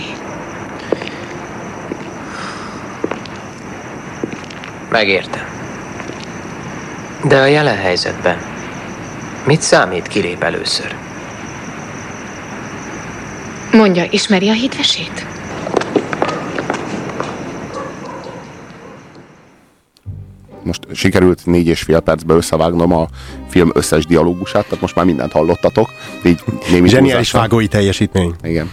Megértem. 4.96 5.46
De 7.24 7.40
a 7.40 7.46
jelen 7.46 7.78
helyzetben 7.78 8.38
mit 9.46 9.62
számít 9.62 10.08
kilép 10.08 10.44
először? 10.44 10.96
Mondja, 13.72 14.06
ismeri 14.10 14.50
a 14.50 14.54
hitvesét? 14.54 15.35
Most 20.66 20.88
sikerült 20.94 21.46
négy 21.46 21.68
és 21.68 21.82
fél 21.82 22.00
percbe 22.00 22.34
összevágnom 22.34 22.94
a 22.94 23.08
film 23.50 23.72
összes 23.74 24.06
dialógusát, 24.06 24.64
tehát 24.64 24.82
most 24.82 24.96
már 24.96 25.06
mindent 25.06 25.32
hallottatok. 25.32 25.90
Így 26.26 26.44
némi 26.72 26.90
Zseniális 26.90 27.32
vágói 27.32 27.68
teljesítmény. 27.68 28.34
Igen. 28.44 28.72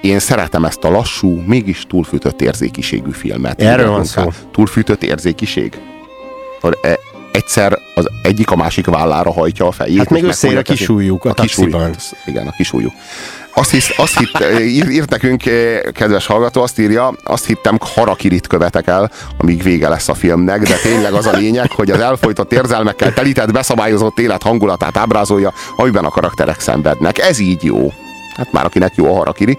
Én 0.00 0.18
szeretem 0.18 0.64
ezt 0.64 0.84
a 0.84 0.90
lassú, 0.90 1.42
mégis 1.46 1.84
túlfűtött 1.88 2.40
érzékiségű 2.40 3.10
filmet. 3.10 3.62
Erről 3.62 3.90
van 3.90 4.04
szó. 4.04 4.32
Túlfűtött 4.52 5.02
érzékiség? 5.02 5.78
E, 6.82 6.98
egyszer 7.32 7.78
az 7.94 8.08
egyik 8.22 8.50
a 8.50 8.56
másik 8.56 8.86
vállára 8.86 9.32
hajtja 9.32 9.66
a 9.66 9.72
fejét. 9.72 9.98
Hát 9.98 10.10
még 10.10 10.24
összeér 10.24 10.56
a 10.56 10.62
kisúlyuk 10.62 11.24
a, 11.24 11.28
a 11.28 11.32
taxiban. 11.32 11.94
Igen, 12.26 12.46
a 12.46 12.52
kisúlyuk. 12.56 12.92
Azt, 13.60 13.70
hisz, 13.70 13.92
azt 13.96 14.18
hitt, 14.18 14.60
ír, 14.60 14.88
írt 14.88 15.10
nekünk, 15.10 15.42
kedves 15.92 16.26
hallgató, 16.26 16.62
azt 16.62 16.78
írja, 16.78 17.14
azt 17.24 17.46
hittem, 17.46 17.78
harakirit 17.80 18.46
követek 18.46 18.86
el, 18.86 19.10
amíg 19.38 19.62
vége 19.62 19.88
lesz 19.88 20.08
a 20.08 20.14
filmnek, 20.14 20.62
de 20.62 20.76
tényleg 20.82 21.12
az 21.12 21.26
a 21.26 21.32
lényeg, 21.32 21.70
hogy 21.70 21.90
az 21.90 22.00
elfolytott 22.00 22.52
érzelmekkel 22.52 23.12
telített, 23.12 23.52
beszabályozott 23.52 24.18
élet 24.18 24.42
hangulatát 24.42 24.96
ábrázolja, 24.96 25.52
amiben 25.76 26.04
a 26.04 26.10
karakterek 26.10 26.60
szenvednek. 26.60 27.18
Ez 27.18 27.38
így 27.38 27.64
jó 27.64 27.92
hát 28.36 28.52
már 28.52 28.64
akinek 28.64 28.92
jó 28.94 29.12
a 29.12 29.16
harakiri. 29.16 29.58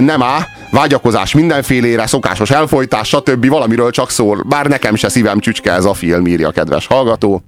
Nem 0.00 0.22
á, 0.22 0.46
vágyakozás 0.70 1.34
mindenfélére, 1.34 2.06
szokásos 2.06 2.50
elfolytás, 2.50 3.08
stb. 3.08 3.48
valamiről 3.48 3.90
csak 3.90 4.10
szól. 4.10 4.42
Bár 4.48 4.66
nekem 4.66 4.94
se 4.94 5.08
szívem 5.08 5.38
csücske 5.38 5.72
ez 5.72 5.84
a 5.84 5.94
film, 5.94 6.26
írja 6.26 6.50
kedves 6.50 6.86
hallgató. 6.86 7.42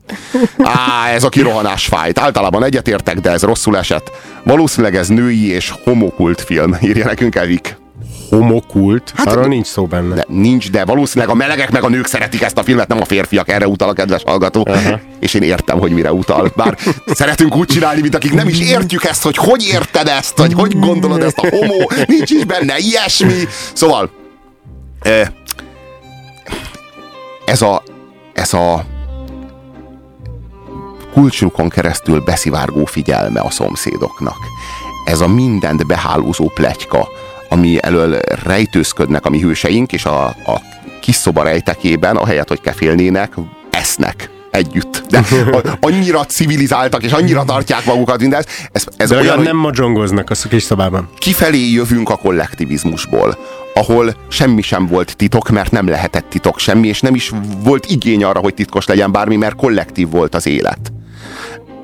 Á, 0.59 1.09
ez 1.09 1.25
a 1.25 1.28
kirohanás 1.28 1.87
fájt. 1.87 2.18
Általában 2.18 2.64
egyetértek, 2.64 3.21
de 3.21 3.30
ez 3.30 3.42
rosszul 3.42 3.76
esett. 3.76 4.11
Valószínűleg 4.42 4.97
ez 4.97 5.09
női 5.09 5.50
és 5.50 5.73
homokult 5.85 6.40
film, 6.40 6.76
írja 6.83 7.04
nekünk 7.04 7.35
Evik 7.35 7.83
homokult, 8.30 9.12
hát, 9.16 9.26
arról 9.26 9.46
nincs 9.46 9.66
szó 9.66 9.86
benne. 9.86 10.14
De, 10.14 10.24
nincs, 10.28 10.70
de 10.70 10.84
valószínűleg 10.84 11.34
a 11.34 11.36
melegek 11.36 11.70
meg 11.70 11.82
a 11.82 11.88
nők 11.88 12.06
szeretik 12.06 12.42
ezt 12.42 12.58
a 12.58 12.62
filmet, 12.62 12.88
nem 12.88 13.00
a 13.00 13.04
férfiak, 13.04 13.48
erre 13.48 13.66
utal 13.66 13.88
a 13.88 13.92
kedves 13.92 14.22
hallgató. 14.24 14.60
Uh-huh. 14.60 15.00
És 15.20 15.34
én 15.34 15.42
értem, 15.42 15.78
hogy 15.78 15.92
mire 15.92 16.12
utal. 16.12 16.52
Bár 16.56 16.78
szeretünk 17.06 17.56
úgy 17.56 17.66
csinálni, 17.66 18.00
mint 18.00 18.14
akik 18.14 18.32
nem 18.32 18.48
is 18.48 18.60
értjük 18.60 19.04
ezt, 19.04 19.22
hogy 19.22 19.36
hogy 19.36 19.66
érted 19.72 20.08
ezt, 20.08 20.38
hogy 20.38 20.52
hogy 20.52 20.78
gondolod 20.78 21.22
ezt 21.22 21.38
a 21.38 21.48
homo, 21.48 21.86
nincs 22.06 22.30
is 22.30 22.44
benne 22.44 22.78
ilyesmi. 22.78 23.48
Szóval, 23.72 24.10
ez 27.44 27.62
a, 27.62 27.82
ez 28.32 28.54
a 28.54 28.84
kulcslukon 31.12 31.68
keresztül 31.68 32.20
beszivárgó 32.20 32.84
figyelme 32.84 33.40
a 33.40 33.50
szomszédoknak. 33.50 34.36
Ez 35.04 35.20
a 35.20 35.28
mindent 35.28 35.86
behálózó 35.86 36.50
pletyka, 36.54 37.08
ami 37.54 37.78
elől 37.80 38.18
rejtőzködnek 38.44 39.26
a 39.26 39.31
mi 39.31 39.40
hőseink, 39.40 39.92
és 39.92 40.05
a, 40.05 40.24
a 40.26 40.61
kis 41.00 41.14
szoba 41.14 41.42
rejtekében, 41.42 42.16
ahelyett, 42.16 42.48
hogy 42.48 42.61
kefélnének, 42.61 43.33
esznek 43.70 44.31
együtt. 44.50 45.02
De 45.09 45.24
annyira 45.81 46.24
civilizáltak, 46.24 47.02
és 47.02 47.12
annyira 47.12 47.44
tartják 47.44 47.85
magukat 47.85 48.20
mindezt. 48.20 48.68
Ez, 48.72 48.87
ez 48.96 49.09
De 49.09 49.16
olyan, 49.16 49.40
nem 49.42 49.57
magyongoznak 49.57 50.31
a 50.31 50.35
kis 50.48 50.62
szobában. 50.62 51.09
Kifelé 51.18 51.70
jövünk 51.70 52.11
a 52.11 52.16
kollektivizmusból, 52.16 53.38
ahol 53.74 54.14
semmi 54.28 54.62
sem 54.62 54.87
volt 54.87 55.16
titok, 55.16 55.48
mert 55.48 55.70
nem 55.70 55.88
lehetett 55.88 56.26
titok 56.28 56.59
semmi, 56.59 56.88
és 56.88 57.00
nem 57.00 57.14
is 57.14 57.33
volt 57.62 57.87
igény 57.87 58.24
arra, 58.24 58.38
hogy 58.38 58.55
titkos 58.55 58.87
legyen 58.87 59.12
bármi, 59.12 59.37
mert 59.37 59.57
kollektív 59.57 60.11
volt 60.11 60.35
az 60.35 60.46
élet 60.46 60.92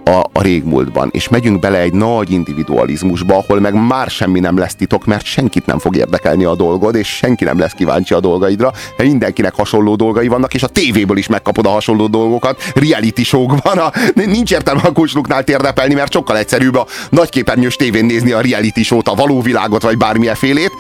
a, 0.05 0.31
a 0.33 0.43
régmúltban, 0.43 1.09
és 1.13 1.29
megyünk 1.29 1.61
bele 1.61 1.79
egy 1.79 1.93
nagy 1.93 2.31
individualizmusba, 2.31 3.37
ahol 3.37 3.61
meg 3.61 3.75
már 3.75 4.11
semmi 4.11 4.41
nem 4.41 4.59
lesz 4.59 4.75
titok, 4.75 5.05
mert 5.05 5.25
senkit 5.25 5.67
nem 5.67 5.79
fog 5.79 5.97
érdekelni 5.97 6.45
a 6.45 6.55
dolgod, 6.55 6.95
és 6.95 7.09
senki 7.09 7.45
nem 7.45 7.59
lesz 7.59 7.73
kíváncsi 7.73 8.15
a 8.15 8.21
dolgaidra, 8.21 8.73
mert 8.97 9.09
mindenkinek 9.09 9.55
hasonló 9.55 9.97
dolgai 9.97 10.29
vannak, 10.29 10.55
és 10.55 10.63
a 10.63 10.67
tévéből 10.67 11.17
is 11.17 11.27
megkapod 11.27 11.67
a 11.67 11.71
hasonló 11.71 12.07
dolgokat, 12.07 12.63
reality 12.75 13.31
van, 13.63 13.79
a, 13.79 13.93
nincs 14.15 14.53
értelme 14.53 14.81
a 14.81 14.93
kulcsluknál 14.93 15.45
térdepelni, 15.45 15.95
mert 15.95 16.13
sokkal 16.13 16.37
egyszerűbb 16.37 16.75
a 16.75 16.87
nagyképernyős 17.11 17.77
tévén 17.77 18.05
nézni 18.05 18.33
a 18.33 18.41
reality 18.41 18.83
show-t, 18.83 19.09
a 19.09 19.15
való 19.15 19.41
világot, 19.41 19.83
vagy 19.83 19.97
bármilyen 19.97 20.35
félét, 20.35 20.73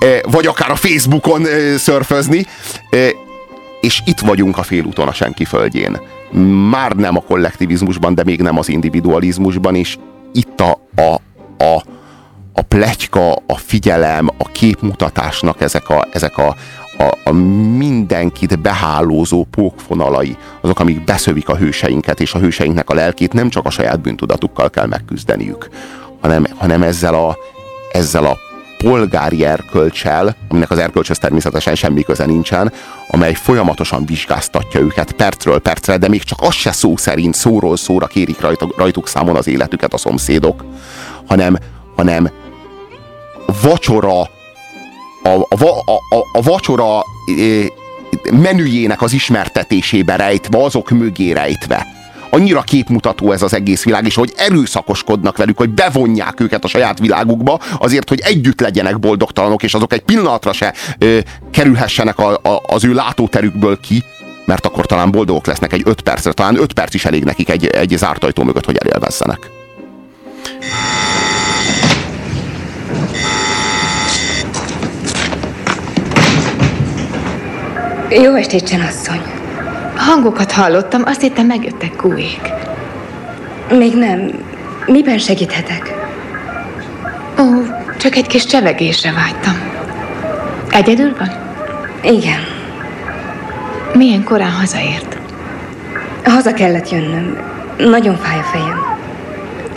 e, 0.00 0.28
vagy 0.30 0.46
akár 0.46 0.70
a 0.70 0.76
Facebookon 0.76 1.46
e, 1.46 1.78
szörfözni, 1.78 2.46
e, 2.90 2.96
és 3.80 4.02
itt 4.04 4.18
vagyunk 4.20 4.58
a 4.58 4.62
félúton 4.62 5.08
a 5.08 5.12
senki 5.12 5.44
földjén 5.44 6.00
már 6.70 6.92
nem 6.92 7.16
a 7.16 7.20
kollektivizmusban, 7.20 8.14
de 8.14 8.24
még 8.24 8.40
nem 8.40 8.58
az 8.58 8.68
individualizmusban, 8.68 9.74
és 9.74 9.98
itt 10.32 10.60
a, 10.60 10.70
a, 10.96 11.20
a, 11.64 11.82
a 12.52 12.62
pletyka, 12.62 13.32
a 13.32 13.56
figyelem, 13.56 14.28
a 14.38 14.48
képmutatásnak 14.52 15.60
ezek 15.60 15.88
a, 15.88 16.06
ezek 16.12 16.38
a, 16.38 16.56
a, 16.98 17.14
a 17.24 17.32
mindenkit 17.76 18.60
behálózó 18.60 19.44
pókfonalai, 19.50 20.36
azok, 20.60 20.80
amik 20.80 21.04
beszövik 21.04 21.48
a 21.48 21.56
hőseinket, 21.56 22.20
és 22.20 22.34
a 22.34 22.38
hőseinknek 22.38 22.90
a 22.90 22.94
lelkét 22.94 23.32
nem 23.32 23.48
csak 23.48 23.66
a 23.66 23.70
saját 23.70 24.00
bűntudatukkal 24.00 24.70
kell 24.70 24.86
megküzdeniük, 24.86 25.68
hanem, 26.20 26.46
hanem 26.56 26.82
ezzel 26.82 27.14
a, 27.14 27.36
ezzel 27.92 28.24
a 28.24 28.36
polgári 28.82 29.44
erkölcsel, 29.44 30.36
aminek 30.48 30.70
az 30.70 30.78
erkölcsöz 30.78 31.18
természetesen 31.18 31.74
semmi 31.74 32.02
köze 32.02 32.26
nincsen, 32.26 32.72
amely 33.08 33.34
folyamatosan 33.34 34.06
vizsgáztatja 34.06 34.80
őket 34.80 35.12
percről 35.12 35.60
percre, 35.60 35.96
de 35.96 36.08
még 36.08 36.22
csak 36.22 36.38
az 36.42 36.54
se 36.54 36.72
szó 36.72 36.96
szerint 36.96 37.34
szóról 37.34 37.76
szóra 37.76 38.06
kérik 38.06 38.40
rajtuk, 38.40 38.78
rajtuk 38.78 39.08
számon 39.08 39.36
az 39.36 39.46
életüket 39.46 39.92
a 39.92 39.98
szomszédok, 39.98 40.64
hanem, 41.26 41.58
hanem 41.96 42.30
vacsora 43.62 44.20
a, 44.20 45.28
a, 45.28 45.56
a, 45.84 45.92
a, 46.08 46.18
a 46.32 46.42
vacsora 46.42 47.04
menüjének 48.30 49.02
az 49.02 49.12
ismertetésébe 49.12 50.16
rejtve, 50.16 50.62
azok 50.62 50.90
mögé 50.90 51.30
rejtve 51.30 51.86
annyira 52.34 52.60
képmutató 52.60 53.32
ez 53.32 53.42
az 53.42 53.54
egész 53.54 53.84
világ, 53.84 54.06
és 54.06 54.14
hogy 54.14 54.32
erőszakoskodnak 54.36 55.36
velük, 55.36 55.56
hogy 55.58 55.70
bevonják 55.70 56.40
őket 56.40 56.64
a 56.64 56.68
saját 56.68 56.98
világukba, 56.98 57.60
azért, 57.78 58.08
hogy 58.08 58.20
együtt 58.20 58.60
legyenek 58.60 58.98
boldogtalanok, 58.98 59.62
és 59.62 59.74
azok 59.74 59.92
egy 59.92 60.00
pillanatra 60.00 60.52
se 60.52 60.74
ö, 60.98 61.18
kerülhessenek 61.50 62.18
a, 62.18 62.32
a, 62.32 62.62
az 62.66 62.84
ő 62.84 62.92
látóterükből 62.92 63.80
ki, 63.80 64.02
mert 64.44 64.66
akkor 64.66 64.86
talán 64.86 65.10
boldogok 65.10 65.46
lesznek 65.46 65.72
egy 65.72 65.82
öt 65.84 66.00
percre, 66.00 66.32
talán 66.32 66.60
öt 66.60 66.72
perc 66.72 66.94
is 66.94 67.04
elég 67.04 67.24
nekik 67.24 67.48
egy, 67.48 67.66
egy 67.66 67.94
zárt 67.96 68.24
ajtó 68.24 68.42
mögött, 68.42 68.64
hogy 68.64 68.76
elélvezzenek. 68.76 69.50
Jó 78.10 78.34
estét, 78.34 78.68
Csenasszony! 78.68 79.41
Hangokat 80.06 80.52
hallottam, 80.52 81.02
azt 81.04 81.20
hittem 81.20 81.46
megjöttek 81.46 81.96
kúék. 81.96 82.52
Még 83.70 83.94
nem. 83.94 84.30
Miben 84.86 85.18
segíthetek? 85.18 85.94
Ó, 87.40 87.44
csak 87.98 88.16
egy 88.16 88.26
kis 88.26 88.44
csevegésre 88.44 89.12
vágytam. 89.12 89.54
Egyedül 90.70 91.14
van? 91.18 91.30
Igen. 92.02 92.40
Milyen 93.94 94.24
korán 94.24 94.50
hazaért? 94.50 95.18
Haza 96.24 96.52
kellett 96.52 96.90
jönnöm. 96.90 97.38
Nagyon 97.78 98.16
fáj 98.16 98.38
a 98.38 98.42
fejem. 98.42 98.96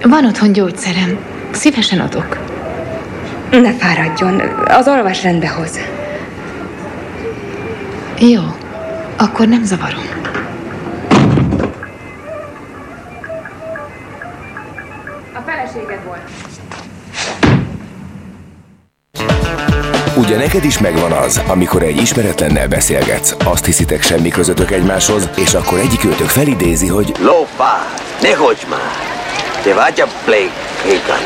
Van 0.01 0.25
otthon 0.25 0.51
gyógyszerem. 0.51 1.17
Szívesen 1.51 1.99
adok. 1.99 2.37
Ne 3.51 3.73
fáradjon. 3.73 4.41
Az 4.67 4.87
alvás 4.87 5.23
rendbe 5.23 5.47
hoz. 5.49 5.79
Jó. 8.19 8.41
Akkor 9.17 9.47
nem 9.47 9.63
zavarom. 9.63 10.03
A 15.33 15.39
feleséged 15.45 16.03
volt. 16.05 16.21
Ugye 20.17 20.37
neked 20.37 20.63
is 20.63 20.79
megvan 20.79 21.11
az, 21.11 21.41
amikor 21.47 21.83
egy 21.83 22.01
ismeretlennel 22.01 22.67
beszélgetsz, 22.67 23.35
azt 23.43 23.65
hiszitek 23.65 24.01
semmi 24.01 24.29
közöttök 24.29 24.71
egymáshoz, 24.71 25.29
és 25.35 25.53
akkor 25.53 25.79
egyik 25.79 26.05
őtök 26.05 26.27
felidézi, 26.27 26.87
hogy 26.87 27.13
Lófá, 27.19 27.85
ne 28.21 28.33
hogy 28.33 28.65
már! 28.69 29.13
Te 29.63 29.73
vagy 29.73 30.01
a 30.01 30.07
Blake 30.25 30.51
Higgin. 30.83 31.25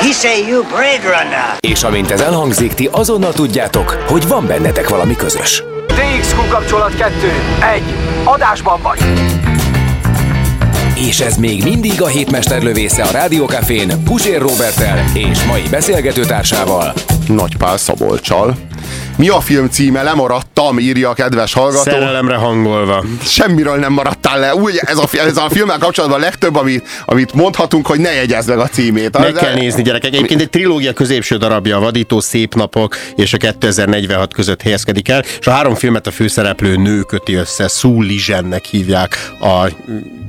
Hisze 0.00 0.38
you 0.48 0.62
Blade 0.62 1.02
Runner. 1.02 1.56
És 1.60 1.82
amint 1.82 2.10
ez 2.10 2.20
elhangzik, 2.20 2.74
ti 2.74 2.88
azonnal 2.92 3.32
tudjátok, 3.32 4.04
hogy 4.06 4.28
van 4.28 4.46
bennetek 4.46 4.88
valami 4.88 5.16
közös. 5.16 5.62
TXQ 6.30 6.48
kapcsolat 6.48 6.94
2. 6.96 7.12
1. 7.74 7.82
Adásban 8.24 8.80
vagy! 8.82 8.98
És 10.94 11.20
ez 11.20 11.36
még 11.36 11.62
mindig 11.62 12.02
a 12.02 12.06
hétmester 12.06 12.62
lövésze 12.62 13.02
a 13.02 13.10
Rádiókafén 13.10 14.02
Pusér 14.04 14.40
Robertel 14.40 15.04
és 15.14 15.44
mai 15.44 15.62
beszélgetőtársával. 15.70 16.92
Nagypál 17.28 17.76
Szabolcsal. 17.76 18.56
Mi 19.20 19.28
a 19.28 19.40
film 19.40 19.68
címe? 19.68 20.02
Lemaradtam, 20.02 20.78
írja 20.78 21.08
a 21.08 21.12
kedves 21.12 21.52
hallgató. 21.52 21.90
Szerelemre 21.90 22.36
hangolva. 22.36 23.04
Semmiről 23.22 23.76
nem 23.76 23.92
maradtál 23.92 24.38
le. 24.38 24.54
Úgy, 24.54 24.80
ez 24.84 24.98
a, 24.98 25.04
ez 25.12 25.36
a 25.36 25.48
filmmel 25.48 25.78
kapcsolatban 25.78 26.18
a 26.20 26.22
legtöbb, 26.22 26.56
amit, 26.56 26.88
amit 27.04 27.32
mondhatunk, 27.32 27.86
hogy 27.86 28.00
ne 28.00 28.12
jegyezd 28.12 28.48
meg 28.48 28.58
a 28.58 28.66
címét. 28.66 29.18
Meg 29.18 29.32
kell 29.32 29.54
nézni, 29.54 29.82
gyerekek. 29.82 30.12
Egyébként 30.12 30.40
egy 30.40 30.50
trilógia 30.50 30.92
középső 30.92 31.36
darabja, 31.36 31.76
a 31.76 31.80
Vadító 31.80 32.20
Szép 32.20 32.54
Napok 32.54 32.96
és 33.16 33.32
a 33.32 33.36
2046 33.36 34.34
között 34.34 34.62
helyezkedik 34.62 35.08
el, 35.08 35.24
és 35.40 35.46
a 35.46 35.50
három 35.50 35.74
filmet 35.74 36.06
a 36.06 36.10
főszereplő 36.10 36.76
nő 36.76 37.00
köti 37.00 37.34
össze, 37.34 37.68
Sue 37.68 38.04
Lizennek 38.04 38.64
hívják 38.64 39.30
a 39.40 39.68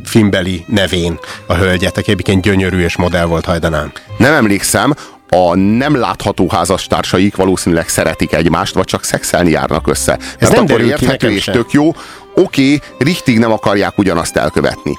filmbeli 0.05 0.65
nevén 0.67 1.19
a 1.45 1.53
hölgyet, 1.53 1.97
aki 1.97 2.11
egyébként 2.11 2.41
gyönyörű 2.41 2.83
és 2.83 2.97
modell 2.97 3.25
volt 3.25 3.45
hajdanán. 3.45 3.91
Nem 4.17 4.33
emlékszem, 4.33 4.93
a 5.35 5.55
nem 5.55 5.95
látható 5.95 6.49
házastársaik 6.49 7.35
valószínűleg 7.35 7.87
szeretik 7.87 8.33
egymást, 8.33 8.73
vagy 8.73 8.85
csak 8.85 9.03
szexelni 9.03 9.49
járnak 9.49 9.87
össze. 9.87 10.17
Ez 10.39 10.49
Mert 10.49 10.53
nem 10.53 10.63
akkor 10.63 10.81
nekem 10.99 11.31
és 11.31 11.43
sem. 11.43 11.53
tök 11.53 11.71
jó. 11.71 11.95
Oké, 12.35 12.79
richtig 12.97 13.39
nem 13.39 13.51
akarják 13.51 13.97
ugyanazt 13.97 14.35
elkövetni. 14.35 14.97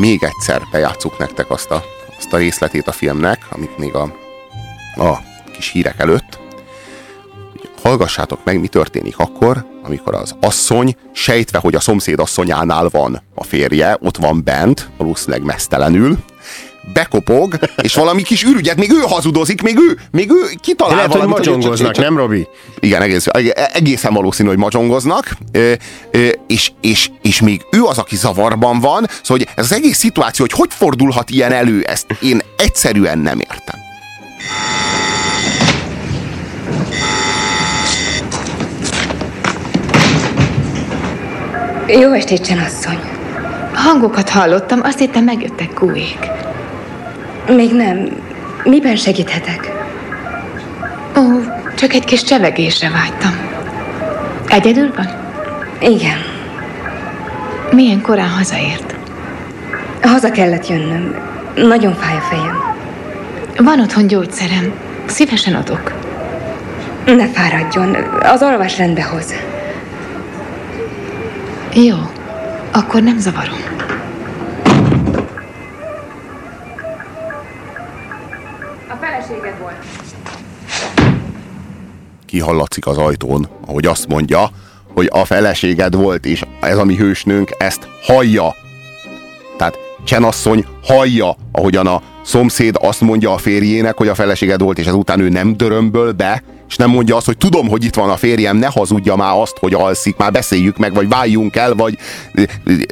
Még 0.00 0.22
egyszer 0.22 0.62
bejátszuk 0.70 1.18
nektek 1.18 1.50
azt 1.50 1.70
a, 1.70 1.84
azt 2.18 2.32
a 2.32 2.36
részletét 2.36 2.88
a 2.88 2.92
filmnek, 2.92 3.46
amit 3.50 3.78
még 3.78 3.94
a, 3.94 4.02
a 4.96 5.20
kis 5.52 5.70
hírek 5.70 5.98
előtt. 5.98 6.38
Hallgassátok 7.82 8.40
meg, 8.44 8.60
mi 8.60 8.68
történik 8.68 9.18
akkor, 9.18 9.66
amikor 9.82 10.14
az 10.14 10.34
asszony, 10.40 10.96
sejtve, 11.12 11.58
hogy 11.58 11.74
a 11.74 11.80
szomszéd 11.80 12.20
asszonyánál 12.20 12.88
van 12.88 13.22
a 13.34 13.44
férje, 13.44 13.96
ott 14.00 14.16
van 14.16 14.44
bent, 14.44 14.88
valószínűleg 14.96 15.42
mesztelenül, 15.42 16.18
bekopog, 16.92 17.58
és 17.82 17.94
valami 17.94 18.22
kis 18.22 18.42
ürügyet, 18.42 18.76
még 18.76 18.90
ő 18.92 19.00
hazudozik, 19.06 19.62
még 19.62 19.76
ő, 19.78 19.98
még 20.10 20.30
ő 20.30 20.50
kitalál 20.60 20.94
Lehet, 20.94 21.10
hogy 21.10 21.20
valamit. 21.20 21.38
magyongoznak, 21.46 21.92
csak- 21.92 22.04
nem, 22.04 22.16
Robi? 22.16 22.46
Igen, 22.80 23.02
egész, 23.02 23.26
egészen 23.72 24.12
valószínű, 24.14 24.48
hogy 24.48 24.58
ö, 26.10 26.28
és, 26.46 26.70
és, 26.80 27.10
és 27.22 27.40
még 27.40 27.60
ő 27.70 27.82
az, 27.84 27.98
aki 27.98 28.16
zavarban 28.16 28.80
van, 28.80 29.06
szóval 29.22 29.44
hogy 29.46 29.48
ez 29.54 29.64
az 29.64 29.72
egész 29.72 29.98
szituáció, 29.98 30.46
hogy 30.48 30.58
hogy 30.58 30.70
fordulhat 30.78 31.30
ilyen 31.30 31.52
elő, 31.52 31.82
ezt 31.82 32.06
én 32.22 32.40
egyszerűen 32.56 33.18
nem 33.18 33.38
értem. 33.38 33.78
Jó 41.86 42.12
estét, 42.12 42.44
csenasszony. 42.46 42.98
Hangokat 43.74 44.28
hallottam, 44.28 44.80
azt 44.82 44.98
hittem 44.98 45.24
megjöttek 45.24 45.72
kúék. 45.74 46.18
Még 47.48 47.72
nem. 47.72 48.08
Miben 48.64 48.96
segíthetek? 48.96 49.72
Ó, 51.18 51.22
csak 51.76 51.92
egy 51.92 52.04
kis 52.04 52.22
csevegésre 52.22 52.90
vágytam. 52.90 53.32
Egyedül 54.48 54.92
van? 54.96 55.08
Igen. 55.80 56.18
Milyen 57.70 58.00
korán 58.00 58.28
hazaért? 58.28 58.94
Haza 60.02 60.30
kellett 60.30 60.68
jönnöm. 60.68 61.14
Nagyon 61.54 61.94
fáj 61.94 62.16
a 62.16 62.20
fejem. 62.20 62.62
Van 63.56 63.80
otthon 63.80 64.06
gyógyszerem. 64.06 64.72
Szívesen 65.06 65.54
adok. 65.54 65.92
Ne 67.04 67.28
fáradjon. 67.28 67.94
Az 68.22 68.42
alvás 68.42 68.78
rendbe 68.78 69.02
hoz. 69.02 69.34
Jó, 71.74 71.96
akkor 72.70 73.02
nem 73.02 73.18
zavarom. 73.18 73.58
A 79.30 79.32
feleséged 79.32 79.60
volt. 79.60 79.74
Kihallatszik 82.26 82.86
az 82.86 82.98
ajtón, 82.98 83.48
ahogy 83.66 83.86
azt 83.86 84.08
mondja, 84.08 84.50
hogy 84.94 85.08
a 85.12 85.24
feleséged 85.24 85.94
volt, 85.94 86.26
és 86.26 86.42
ez 86.60 86.78
a 86.78 86.84
mi 86.84 86.96
hősnőnk 86.96 87.54
ezt 87.58 87.88
hallja. 88.02 88.54
Tehát 89.56 89.78
Csenasszony 90.04 90.66
hallja, 90.82 91.36
ahogyan 91.52 91.86
a 91.86 92.02
szomszéd 92.22 92.76
azt 92.80 93.00
mondja 93.00 93.32
a 93.32 93.38
férjének, 93.38 93.96
hogy 93.96 94.08
a 94.08 94.14
feleséged 94.14 94.60
volt, 94.60 94.78
és 94.78 94.86
ezután 94.86 95.20
ő 95.20 95.28
nem 95.28 95.56
dörömböl 95.56 96.12
be, 96.12 96.42
és 96.70 96.76
nem 96.76 96.90
mondja 96.90 97.16
azt, 97.16 97.26
hogy 97.26 97.36
tudom, 97.36 97.68
hogy 97.68 97.84
itt 97.84 97.94
van 97.94 98.10
a 98.10 98.16
férjem, 98.16 98.56
ne 98.56 98.66
hazudja 98.66 99.16
már 99.16 99.32
azt, 99.36 99.56
hogy 99.60 99.74
alszik, 99.74 100.16
már 100.16 100.32
beszéljük 100.32 100.76
meg, 100.76 100.94
vagy 100.94 101.08
váljunk 101.08 101.56
el, 101.56 101.74
vagy 101.74 101.98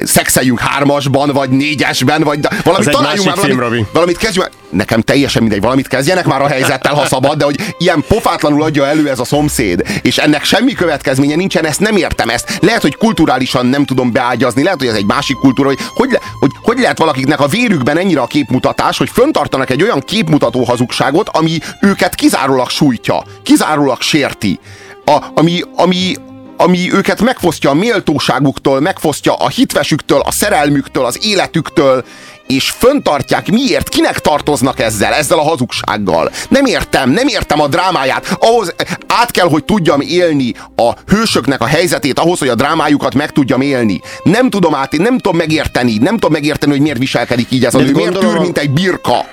szexeljünk 0.03 0.59
hármasban, 0.59 1.29
vagy 1.29 1.49
négyesben, 1.49 2.23
vagy 2.23 2.39
valamit 2.63 2.87
egy 2.87 2.93
találjunk 2.93 3.27
már, 3.27 3.37
film, 3.37 3.57
valamit, 3.57 3.77
Robi. 3.77 3.89
valamit 3.93 4.17
kezdjünk. 4.17 4.49
Nekem 4.69 5.01
teljesen 5.01 5.41
mindegy, 5.41 5.61
valamit 5.61 5.87
kezdjenek 5.87 6.25
már 6.25 6.41
a 6.41 6.47
helyzettel, 6.47 6.93
ha 6.93 7.05
szabad, 7.05 7.37
de 7.37 7.45
hogy 7.45 7.75
ilyen 7.77 8.03
pofátlanul 8.07 8.63
adja 8.63 8.85
elő 8.85 9.09
ez 9.09 9.19
a 9.19 9.23
szomszéd, 9.23 9.83
és 10.01 10.17
ennek 10.17 10.43
semmi 10.43 10.73
következménye 10.73 11.35
nincsen, 11.35 11.65
ezt 11.65 11.79
nem 11.79 11.95
értem 11.95 12.29
ezt. 12.29 12.57
Lehet, 12.61 12.81
hogy 12.81 12.95
kulturálisan 12.95 13.65
nem 13.65 13.85
tudom 13.85 14.11
beágyazni, 14.11 14.63
lehet, 14.63 14.79
hogy 14.79 14.87
ez 14.87 14.95
egy 14.95 15.05
másik 15.05 15.37
kultúra, 15.37 15.67
hogy 15.67 15.79
hogy, 15.93 16.11
le, 16.11 16.19
hogy, 16.39 16.51
hogy 16.61 16.79
lehet 16.79 16.97
valakiknek 16.97 17.39
a 17.39 17.47
vérükben 17.47 17.97
ennyire 17.97 18.21
a 18.21 18.27
képmutatás, 18.27 18.97
hogy 18.97 19.09
föntartanak 19.09 19.69
egy 19.69 19.83
olyan 19.83 19.99
képmutató 19.99 20.63
hazugságot, 20.63 21.29
ami 21.29 21.57
őket 21.81 22.15
kizárólag 22.15 22.69
sújtja, 22.69 23.23
kizárólag 23.43 23.68
sérti, 23.99 24.59
a, 25.05 25.17
ami, 25.33 25.61
ami, 25.75 26.15
ami 26.57 26.93
őket 26.93 27.21
megfosztja 27.21 27.69
a 27.69 27.73
méltóságuktól, 27.73 28.79
megfosztja 28.79 29.33
a 29.33 29.47
hitvesüktől, 29.49 30.19
a 30.19 30.31
szerelmüktől, 30.31 31.05
az 31.05 31.25
életüktől, 31.25 32.03
és 32.47 32.69
föntartják, 32.69 33.51
miért, 33.51 33.89
kinek 33.89 34.19
tartoznak 34.19 34.79
ezzel, 34.79 35.13
ezzel 35.13 35.37
a 35.37 35.41
hazugsággal. 35.43 36.31
Nem 36.49 36.65
értem, 36.65 37.09
nem 37.09 37.27
értem 37.27 37.61
a 37.61 37.67
drámáját. 37.67 38.37
Ahhoz 38.39 38.73
át 39.07 39.31
kell, 39.31 39.47
hogy 39.49 39.63
tudjam 39.65 40.01
élni 40.01 40.53
a 40.75 40.91
hősöknek 41.07 41.61
a 41.61 41.65
helyzetét, 41.65 42.19
ahhoz, 42.19 42.39
hogy 42.39 42.47
a 42.47 42.55
drámájukat 42.55 43.13
meg 43.13 43.31
tudjam 43.31 43.61
élni. 43.61 44.01
Nem 44.23 44.49
tudom 44.49 44.75
át, 44.75 44.91
nem 44.91 45.17
tudom 45.17 45.37
megérteni, 45.37 45.97
nem 45.97 46.13
tudom 46.13 46.31
megérteni, 46.31 46.71
hogy 46.71 46.81
miért 46.81 46.97
viselkedik 46.97 47.51
így 47.51 47.65
ez 47.65 47.73
nő, 47.73 47.91
miért 47.91 48.19
tűr, 48.19 48.35
a- 48.35 48.41
mint 48.41 48.57
egy 48.57 48.71
birka. 48.71 49.25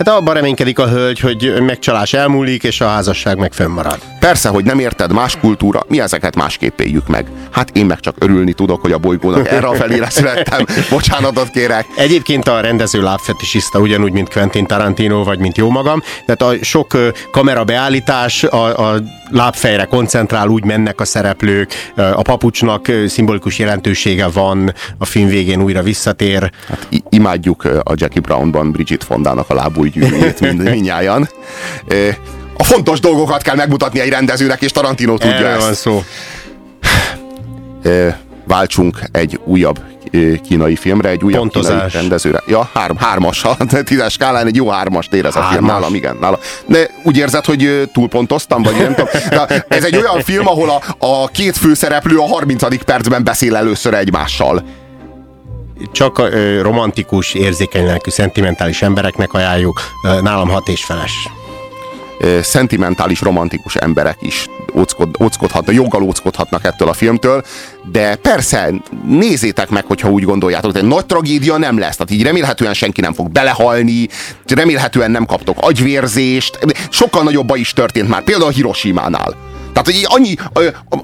Hát 0.00 0.08
abban 0.08 0.34
reménykedik 0.34 0.78
a 0.78 0.88
hölgy, 0.88 1.20
hogy 1.20 1.62
megcsalás 1.62 2.12
elmúlik, 2.12 2.62
és 2.62 2.80
a 2.80 2.86
házasság 2.86 3.38
meg 3.38 3.52
fönnmarad. 3.52 3.98
Persze, 4.20 4.48
hogy 4.48 4.64
nem 4.64 4.78
érted, 4.78 5.12
más 5.12 5.36
kultúra, 5.36 5.82
mi 5.88 6.00
ezeket 6.00 6.36
másképp 6.36 6.80
éljük 6.80 7.08
meg. 7.08 7.26
Hát 7.50 7.70
én 7.76 7.86
meg 7.86 8.00
csak 8.00 8.14
örülni 8.18 8.52
tudok, 8.52 8.80
hogy 8.80 8.92
a 8.92 8.98
bolygónak 8.98 9.48
erre 9.48 9.66
a 9.66 9.74
felére 9.74 10.10
születtem. 10.20 10.64
Bocsánatot 10.90 11.50
kérek. 11.50 11.86
Egyébként 11.96 12.48
a 12.48 12.60
rendező 12.60 13.02
lábfetisiszta 13.02 13.78
ugyanúgy, 13.78 14.12
mint 14.12 14.32
Quentin 14.32 14.66
Tarantino, 14.66 15.24
vagy 15.24 15.38
mint 15.38 15.56
jó 15.56 15.70
magam. 15.70 16.02
Tehát 16.26 16.42
a 16.42 16.64
sok 16.64 16.96
kamera 17.30 17.64
beállítás, 17.64 18.44
a, 18.44 18.90
a 18.90 19.00
lábfejre 19.30 19.84
koncentrál, 19.84 20.48
úgy 20.48 20.64
mennek 20.64 21.00
a 21.00 21.04
szereplők, 21.04 21.92
a 21.96 22.22
papucsnak 22.22 22.86
szimbolikus 23.06 23.58
jelentősége 23.58 24.28
van, 24.28 24.74
a 24.98 25.04
film 25.04 25.28
végén 25.28 25.62
újra 25.62 25.82
visszatér. 25.82 26.50
Hát 26.68 26.86
imádjuk 27.08 27.64
a 27.64 27.92
Jackie 27.94 28.20
Brownban 28.20 28.72
Bridget 28.72 29.04
Fondának 29.04 29.50
a 29.50 29.54
lábújgyűrűjét 29.94 30.40
mind, 30.40 30.62
mindnyájan. 30.70 31.28
A 32.56 32.64
fontos 32.64 33.00
dolgokat 33.00 33.42
kell 33.42 33.54
megmutatni 33.54 34.00
egy 34.00 34.08
rendezőnek, 34.08 34.62
és 34.62 34.70
Tarantino 34.70 35.18
tudja 35.18 35.56
van 35.58 35.68
ezt. 35.70 35.80
szó. 35.80 36.02
Ö, 37.82 38.08
Váltsunk 38.44 38.98
egy 39.12 39.40
újabb 39.44 39.80
kínai 40.48 40.76
filmre, 40.76 41.08
egy 41.08 41.22
újabb 41.24 41.40
Pontozás. 41.40 41.72
kínai 41.74 41.90
rendezőre. 41.92 42.42
Ja, 42.46 42.70
három, 42.74 42.96
hármas, 42.96 43.44
a 43.44 43.56
tízes 43.84 44.12
skálán 44.12 44.46
egy 44.46 44.56
jó 44.56 44.68
hármast 44.70 45.12
érez 45.12 45.36
a 45.36 45.40
film 45.40 45.50
Hármas? 45.52 45.70
nálam, 45.70 45.94
igen. 45.94 46.16
Nála. 46.20 46.38
De 46.66 46.90
úgy 47.02 47.16
érzed, 47.16 47.44
hogy 47.44 47.90
túlpontoztam, 47.92 48.62
vagy 48.62 48.76
nem 48.76 48.94
tudom. 48.94 49.08
De 49.30 49.64
ez 49.68 49.84
egy 49.84 49.96
olyan 49.96 50.22
film, 50.22 50.46
ahol 50.48 50.70
a, 50.70 51.06
a 51.06 51.26
két 51.28 51.56
főszereplő 51.56 52.16
a 52.18 52.26
30. 52.26 52.84
percben 52.84 53.24
beszél 53.24 53.56
először 53.56 53.94
egymással. 53.94 54.64
Csak 55.92 56.18
ö, 56.18 56.62
romantikus, 56.62 57.34
érzékeny 57.34 57.86
lelkű, 57.86 58.10
szentimentális 58.10 58.82
embereknek 58.82 59.32
ajánljuk. 59.32 59.80
Ö, 60.04 60.20
Nálam 60.20 60.48
hat 60.48 60.68
és 60.68 60.84
feles. 60.84 61.28
szentimentális, 62.42 63.20
romantikus 63.20 63.76
emberek 63.76 64.16
is 64.20 64.46
óckod, 64.74 65.08
óckodhatnak, 65.22 65.74
joggal 65.74 66.02
óckodhatnak 66.02 66.64
ettől 66.64 66.88
a 66.88 66.92
filmtől, 66.92 67.44
de 67.92 68.16
persze 68.16 68.70
nézzétek 69.04 69.68
meg, 69.70 69.84
hogyha 69.86 70.10
úgy 70.10 70.24
gondoljátok, 70.24 70.76
egy 70.76 70.84
nagy 70.84 71.06
tragédia 71.06 71.56
nem 71.56 71.78
lesz. 71.78 71.96
Tehát 71.96 72.12
így 72.12 72.22
remélhetően 72.22 72.74
senki 72.74 73.00
nem 73.00 73.12
fog 73.12 73.30
belehalni, 73.30 74.08
remélhetően 74.46 75.10
nem 75.10 75.26
kaptok 75.26 75.56
agyvérzést, 75.60 76.58
sokkal 76.90 77.22
nagyobb 77.22 77.46
baj 77.46 77.58
is 77.58 77.72
történt 77.72 78.08
már, 78.08 78.22
például 78.22 78.48
a 78.48 78.52
Hiroshima-nál. 78.52 79.49
Tehát, 79.72 79.84
hogy 79.84 80.04
annyi, 80.04 80.34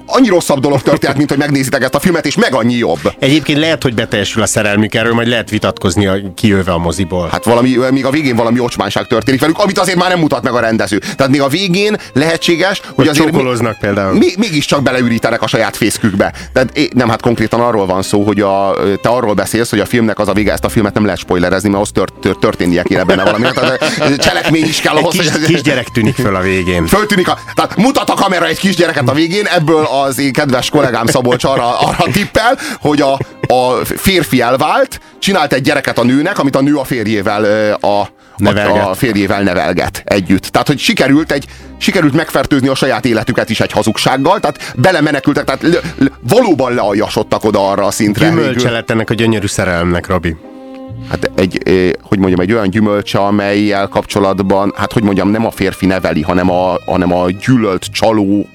annyi 0.05 0.27
rosszabb 0.27 0.59
dolog 0.59 0.81
történt, 0.81 1.17
mint 1.17 1.29
hogy 1.29 1.37
megnézitek 1.37 1.83
ezt 1.83 1.95
a 1.95 1.99
filmet, 1.99 2.25
és 2.25 2.35
meg 2.35 2.53
annyi 2.53 2.75
jobb. 2.75 3.13
Egyébként 3.19 3.59
lehet, 3.59 3.83
hogy 3.83 3.93
beteljesül 3.93 4.41
a 4.41 4.45
szerelmük, 4.45 4.95
erről 4.95 5.13
majd 5.13 5.27
lehet 5.27 5.49
vitatkozni 5.49 6.05
a, 6.05 6.15
kijöve 6.35 6.71
a 6.71 6.77
moziból. 6.77 7.27
Hát 7.31 7.45
valami, 7.45 7.77
még 7.91 8.05
a 8.05 8.09
végén 8.09 8.35
valami 8.35 8.59
ocsmánság 8.59 9.07
történik 9.07 9.39
velük, 9.39 9.59
amit 9.59 9.79
azért 9.79 9.97
már 9.97 10.09
nem 10.09 10.19
mutat 10.19 10.43
meg 10.43 10.53
a 10.53 10.59
rendező. 10.59 10.97
Tehát 10.97 11.31
még 11.31 11.41
a 11.41 11.47
végén 11.47 11.97
lehetséges, 12.13 12.79
hogy, 12.79 12.93
hogy 12.95 13.07
azért 13.07 13.31
még, 13.31 13.77
például. 13.79 14.13
Még, 14.13 14.35
mégiscsak 14.37 14.83
beleürítenek 14.83 15.41
a 15.41 15.47
saját 15.47 15.77
fészkükbe. 15.77 16.33
Tehát 16.53 16.79
nem, 16.93 17.09
hát 17.09 17.21
konkrétan 17.21 17.59
arról 17.59 17.85
van 17.85 18.01
szó, 18.01 18.23
hogy 18.23 18.41
a, 18.41 18.75
te 19.01 19.09
arról 19.09 19.33
beszélsz, 19.33 19.69
hogy 19.69 19.79
a 19.79 19.85
filmnek 19.85 20.19
az 20.19 20.27
a 20.27 20.33
vége, 20.33 20.51
ezt 20.51 20.63
a 20.63 20.69
filmet 20.69 20.93
nem 20.93 21.03
lehet 21.03 21.19
spoilerezni, 21.19 21.69
mert 21.69 21.81
az 21.81 21.89
tört, 21.93 22.13
tört, 22.13 22.39
történnie 22.39 22.83
kéne 22.83 23.03
benne 23.03 23.23
valami. 23.23 23.47
Tehát 23.53 24.17
cselekmény 24.17 24.63
is 24.63 24.81
kell 24.81 24.95
ahhoz, 24.95 25.15
kis, 25.15 25.31
hogy... 25.31 25.41
Kisgyerek 25.41 25.87
tűnik 25.87 26.15
föl 26.15 26.35
a 26.35 26.41
végén. 26.41 26.85
Föltűnik 26.85 27.27
a, 27.27 27.37
tehát 27.55 27.75
mutat 27.75 28.09
a 28.09 28.13
kamera 28.13 28.45
egy 28.45 28.56
kisgyereket 28.57 29.09
a 29.09 29.13
végén, 29.13 29.45
ebből 29.45 29.85
az 29.85 30.19
én 30.19 30.33
kedves 30.33 30.69
kollégám 30.69 31.05
Szabolcs 31.05 31.43
arra, 31.43 31.79
arra 31.79 32.11
tippel, 32.11 32.57
hogy 32.79 33.01
a, 33.01 33.19
a 33.53 33.85
férfi 33.85 34.41
elvált, 34.41 34.99
csinált 35.19 35.53
egy 35.53 35.61
gyereket 35.61 35.97
a 35.97 36.03
nőnek, 36.03 36.39
amit 36.39 36.55
a 36.55 36.61
nő 36.61 36.75
a 36.75 36.83
férjével 36.83 37.73
a, 37.73 38.07
nevelget. 38.37 38.87
a 38.87 38.93
férjével 38.93 39.41
nevelget 39.41 40.01
együtt. 40.05 40.43
Tehát, 40.43 40.67
hogy 40.67 40.79
sikerült, 40.79 41.31
egy, 41.31 41.45
sikerült 41.77 42.13
megfertőzni 42.13 42.67
a 42.67 42.75
saját 42.75 43.05
életüket 43.05 43.49
is 43.49 43.59
egy 43.59 43.71
hazugsággal, 43.71 44.39
tehát 44.39 44.73
belemenekültek, 44.75 45.43
tehát 45.43 45.83
valóban 46.21 46.73
lealjasodtak 46.73 47.43
oda 47.43 47.69
arra 47.69 47.85
a 47.85 47.91
szintre. 47.91 48.27
Gyümölcse 48.27 48.69
lett 48.69 48.89
ennek 48.89 49.09
a 49.09 49.13
gyönyörű 49.13 49.47
szerelemnek, 49.47 50.07
Robi. 50.07 50.35
Hát 51.09 51.31
egy, 51.35 51.61
hogy 52.01 52.19
mondjam, 52.19 52.39
egy 52.39 52.53
olyan 52.53 52.69
gyümölcse, 52.69 53.19
amelyel 53.19 53.87
kapcsolatban, 53.87 54.73
hát 54.75 54.91
hogy 54.93 55.03
mondjam, 55.03 55.29
nem 55.29 55.45
a 55.45 55.51
férfi 55.51 55.85
neveli, 55.85 56.21
hanem 56.21 56.51
a, 56.51 56.77
hanem 56.85 57.13
a 57.13 57.29
gyűlölt 57.31 57.85
csaló, 57.91 58.49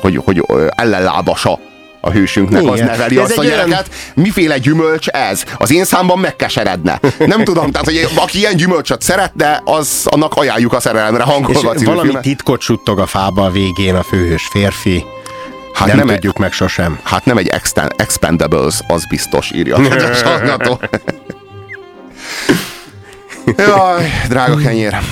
hogy, 0.00 0.16
hogy 0.24 0.44
ellenlábasa 0.68 1.58
a 2.00 2.10
hősünknek, 2.10 2.62
Igen. 2.62 2.72
az 2.72 2.80
neveli 2.80 3.16
azt 3.16 3.38
a 3.38 3.42
gyereket. 3.42 3.68
Olyan... 3.68 3.84
Miféle 4.14 4.58
gyümölcs 4.58 5.08
ez? 5.08 5.44
Az 5.56 5.72
én 5.72 5.84
számban 5.84 6.18
megkeseredne. 6.18 7.00
Nem 7.18 7.44
tudom, 7.44 7.70
tehát 7.70 7.86
hogy 7.86 8.08
aki 8.14 8.38
ilyen 8.38 8.56
gyümölcsöt 8.56 9.02
szeretne, 9.02 9.62
az 9.64 10.02
annak 10.04 10.34
ajánljuk 10.34 10.72
a 10.72 10.80
szerelemre 10.80 11.22
hangolva 11.22 11.74
És 11.74 11.84
valami 11.84 12.02
filmet. 12.02 12.22
titkot 12.22 12.60
suttog 12.60 12.98
a 12.98 13.06
fába 13.06 13.44
a 13.44 13.50
végén 13.50 13.94
a 13.94 14.02
főhős 14.02 14.48
férfi. 14.50 15.04
Hát 15.74 15.88
nem, 15.88 15.96
nem 15.96 16.06
tudjuk 16.06 16.34
egy, 16.34 16.40
meg 16.40 16.52
sosem. 16.52 17.00
Hát 17.02 17.24
nem 17.24 17.36
egy 17.36 17.48
expendables, 17.96 18.80
az 18.86 19.06
biztos 19.08 19.50
írja 19.54 19.76
a 19.76 19.80
Jaj, 23.56 24.10
drága 24.28 24.56
kenyér. 24.56 24.98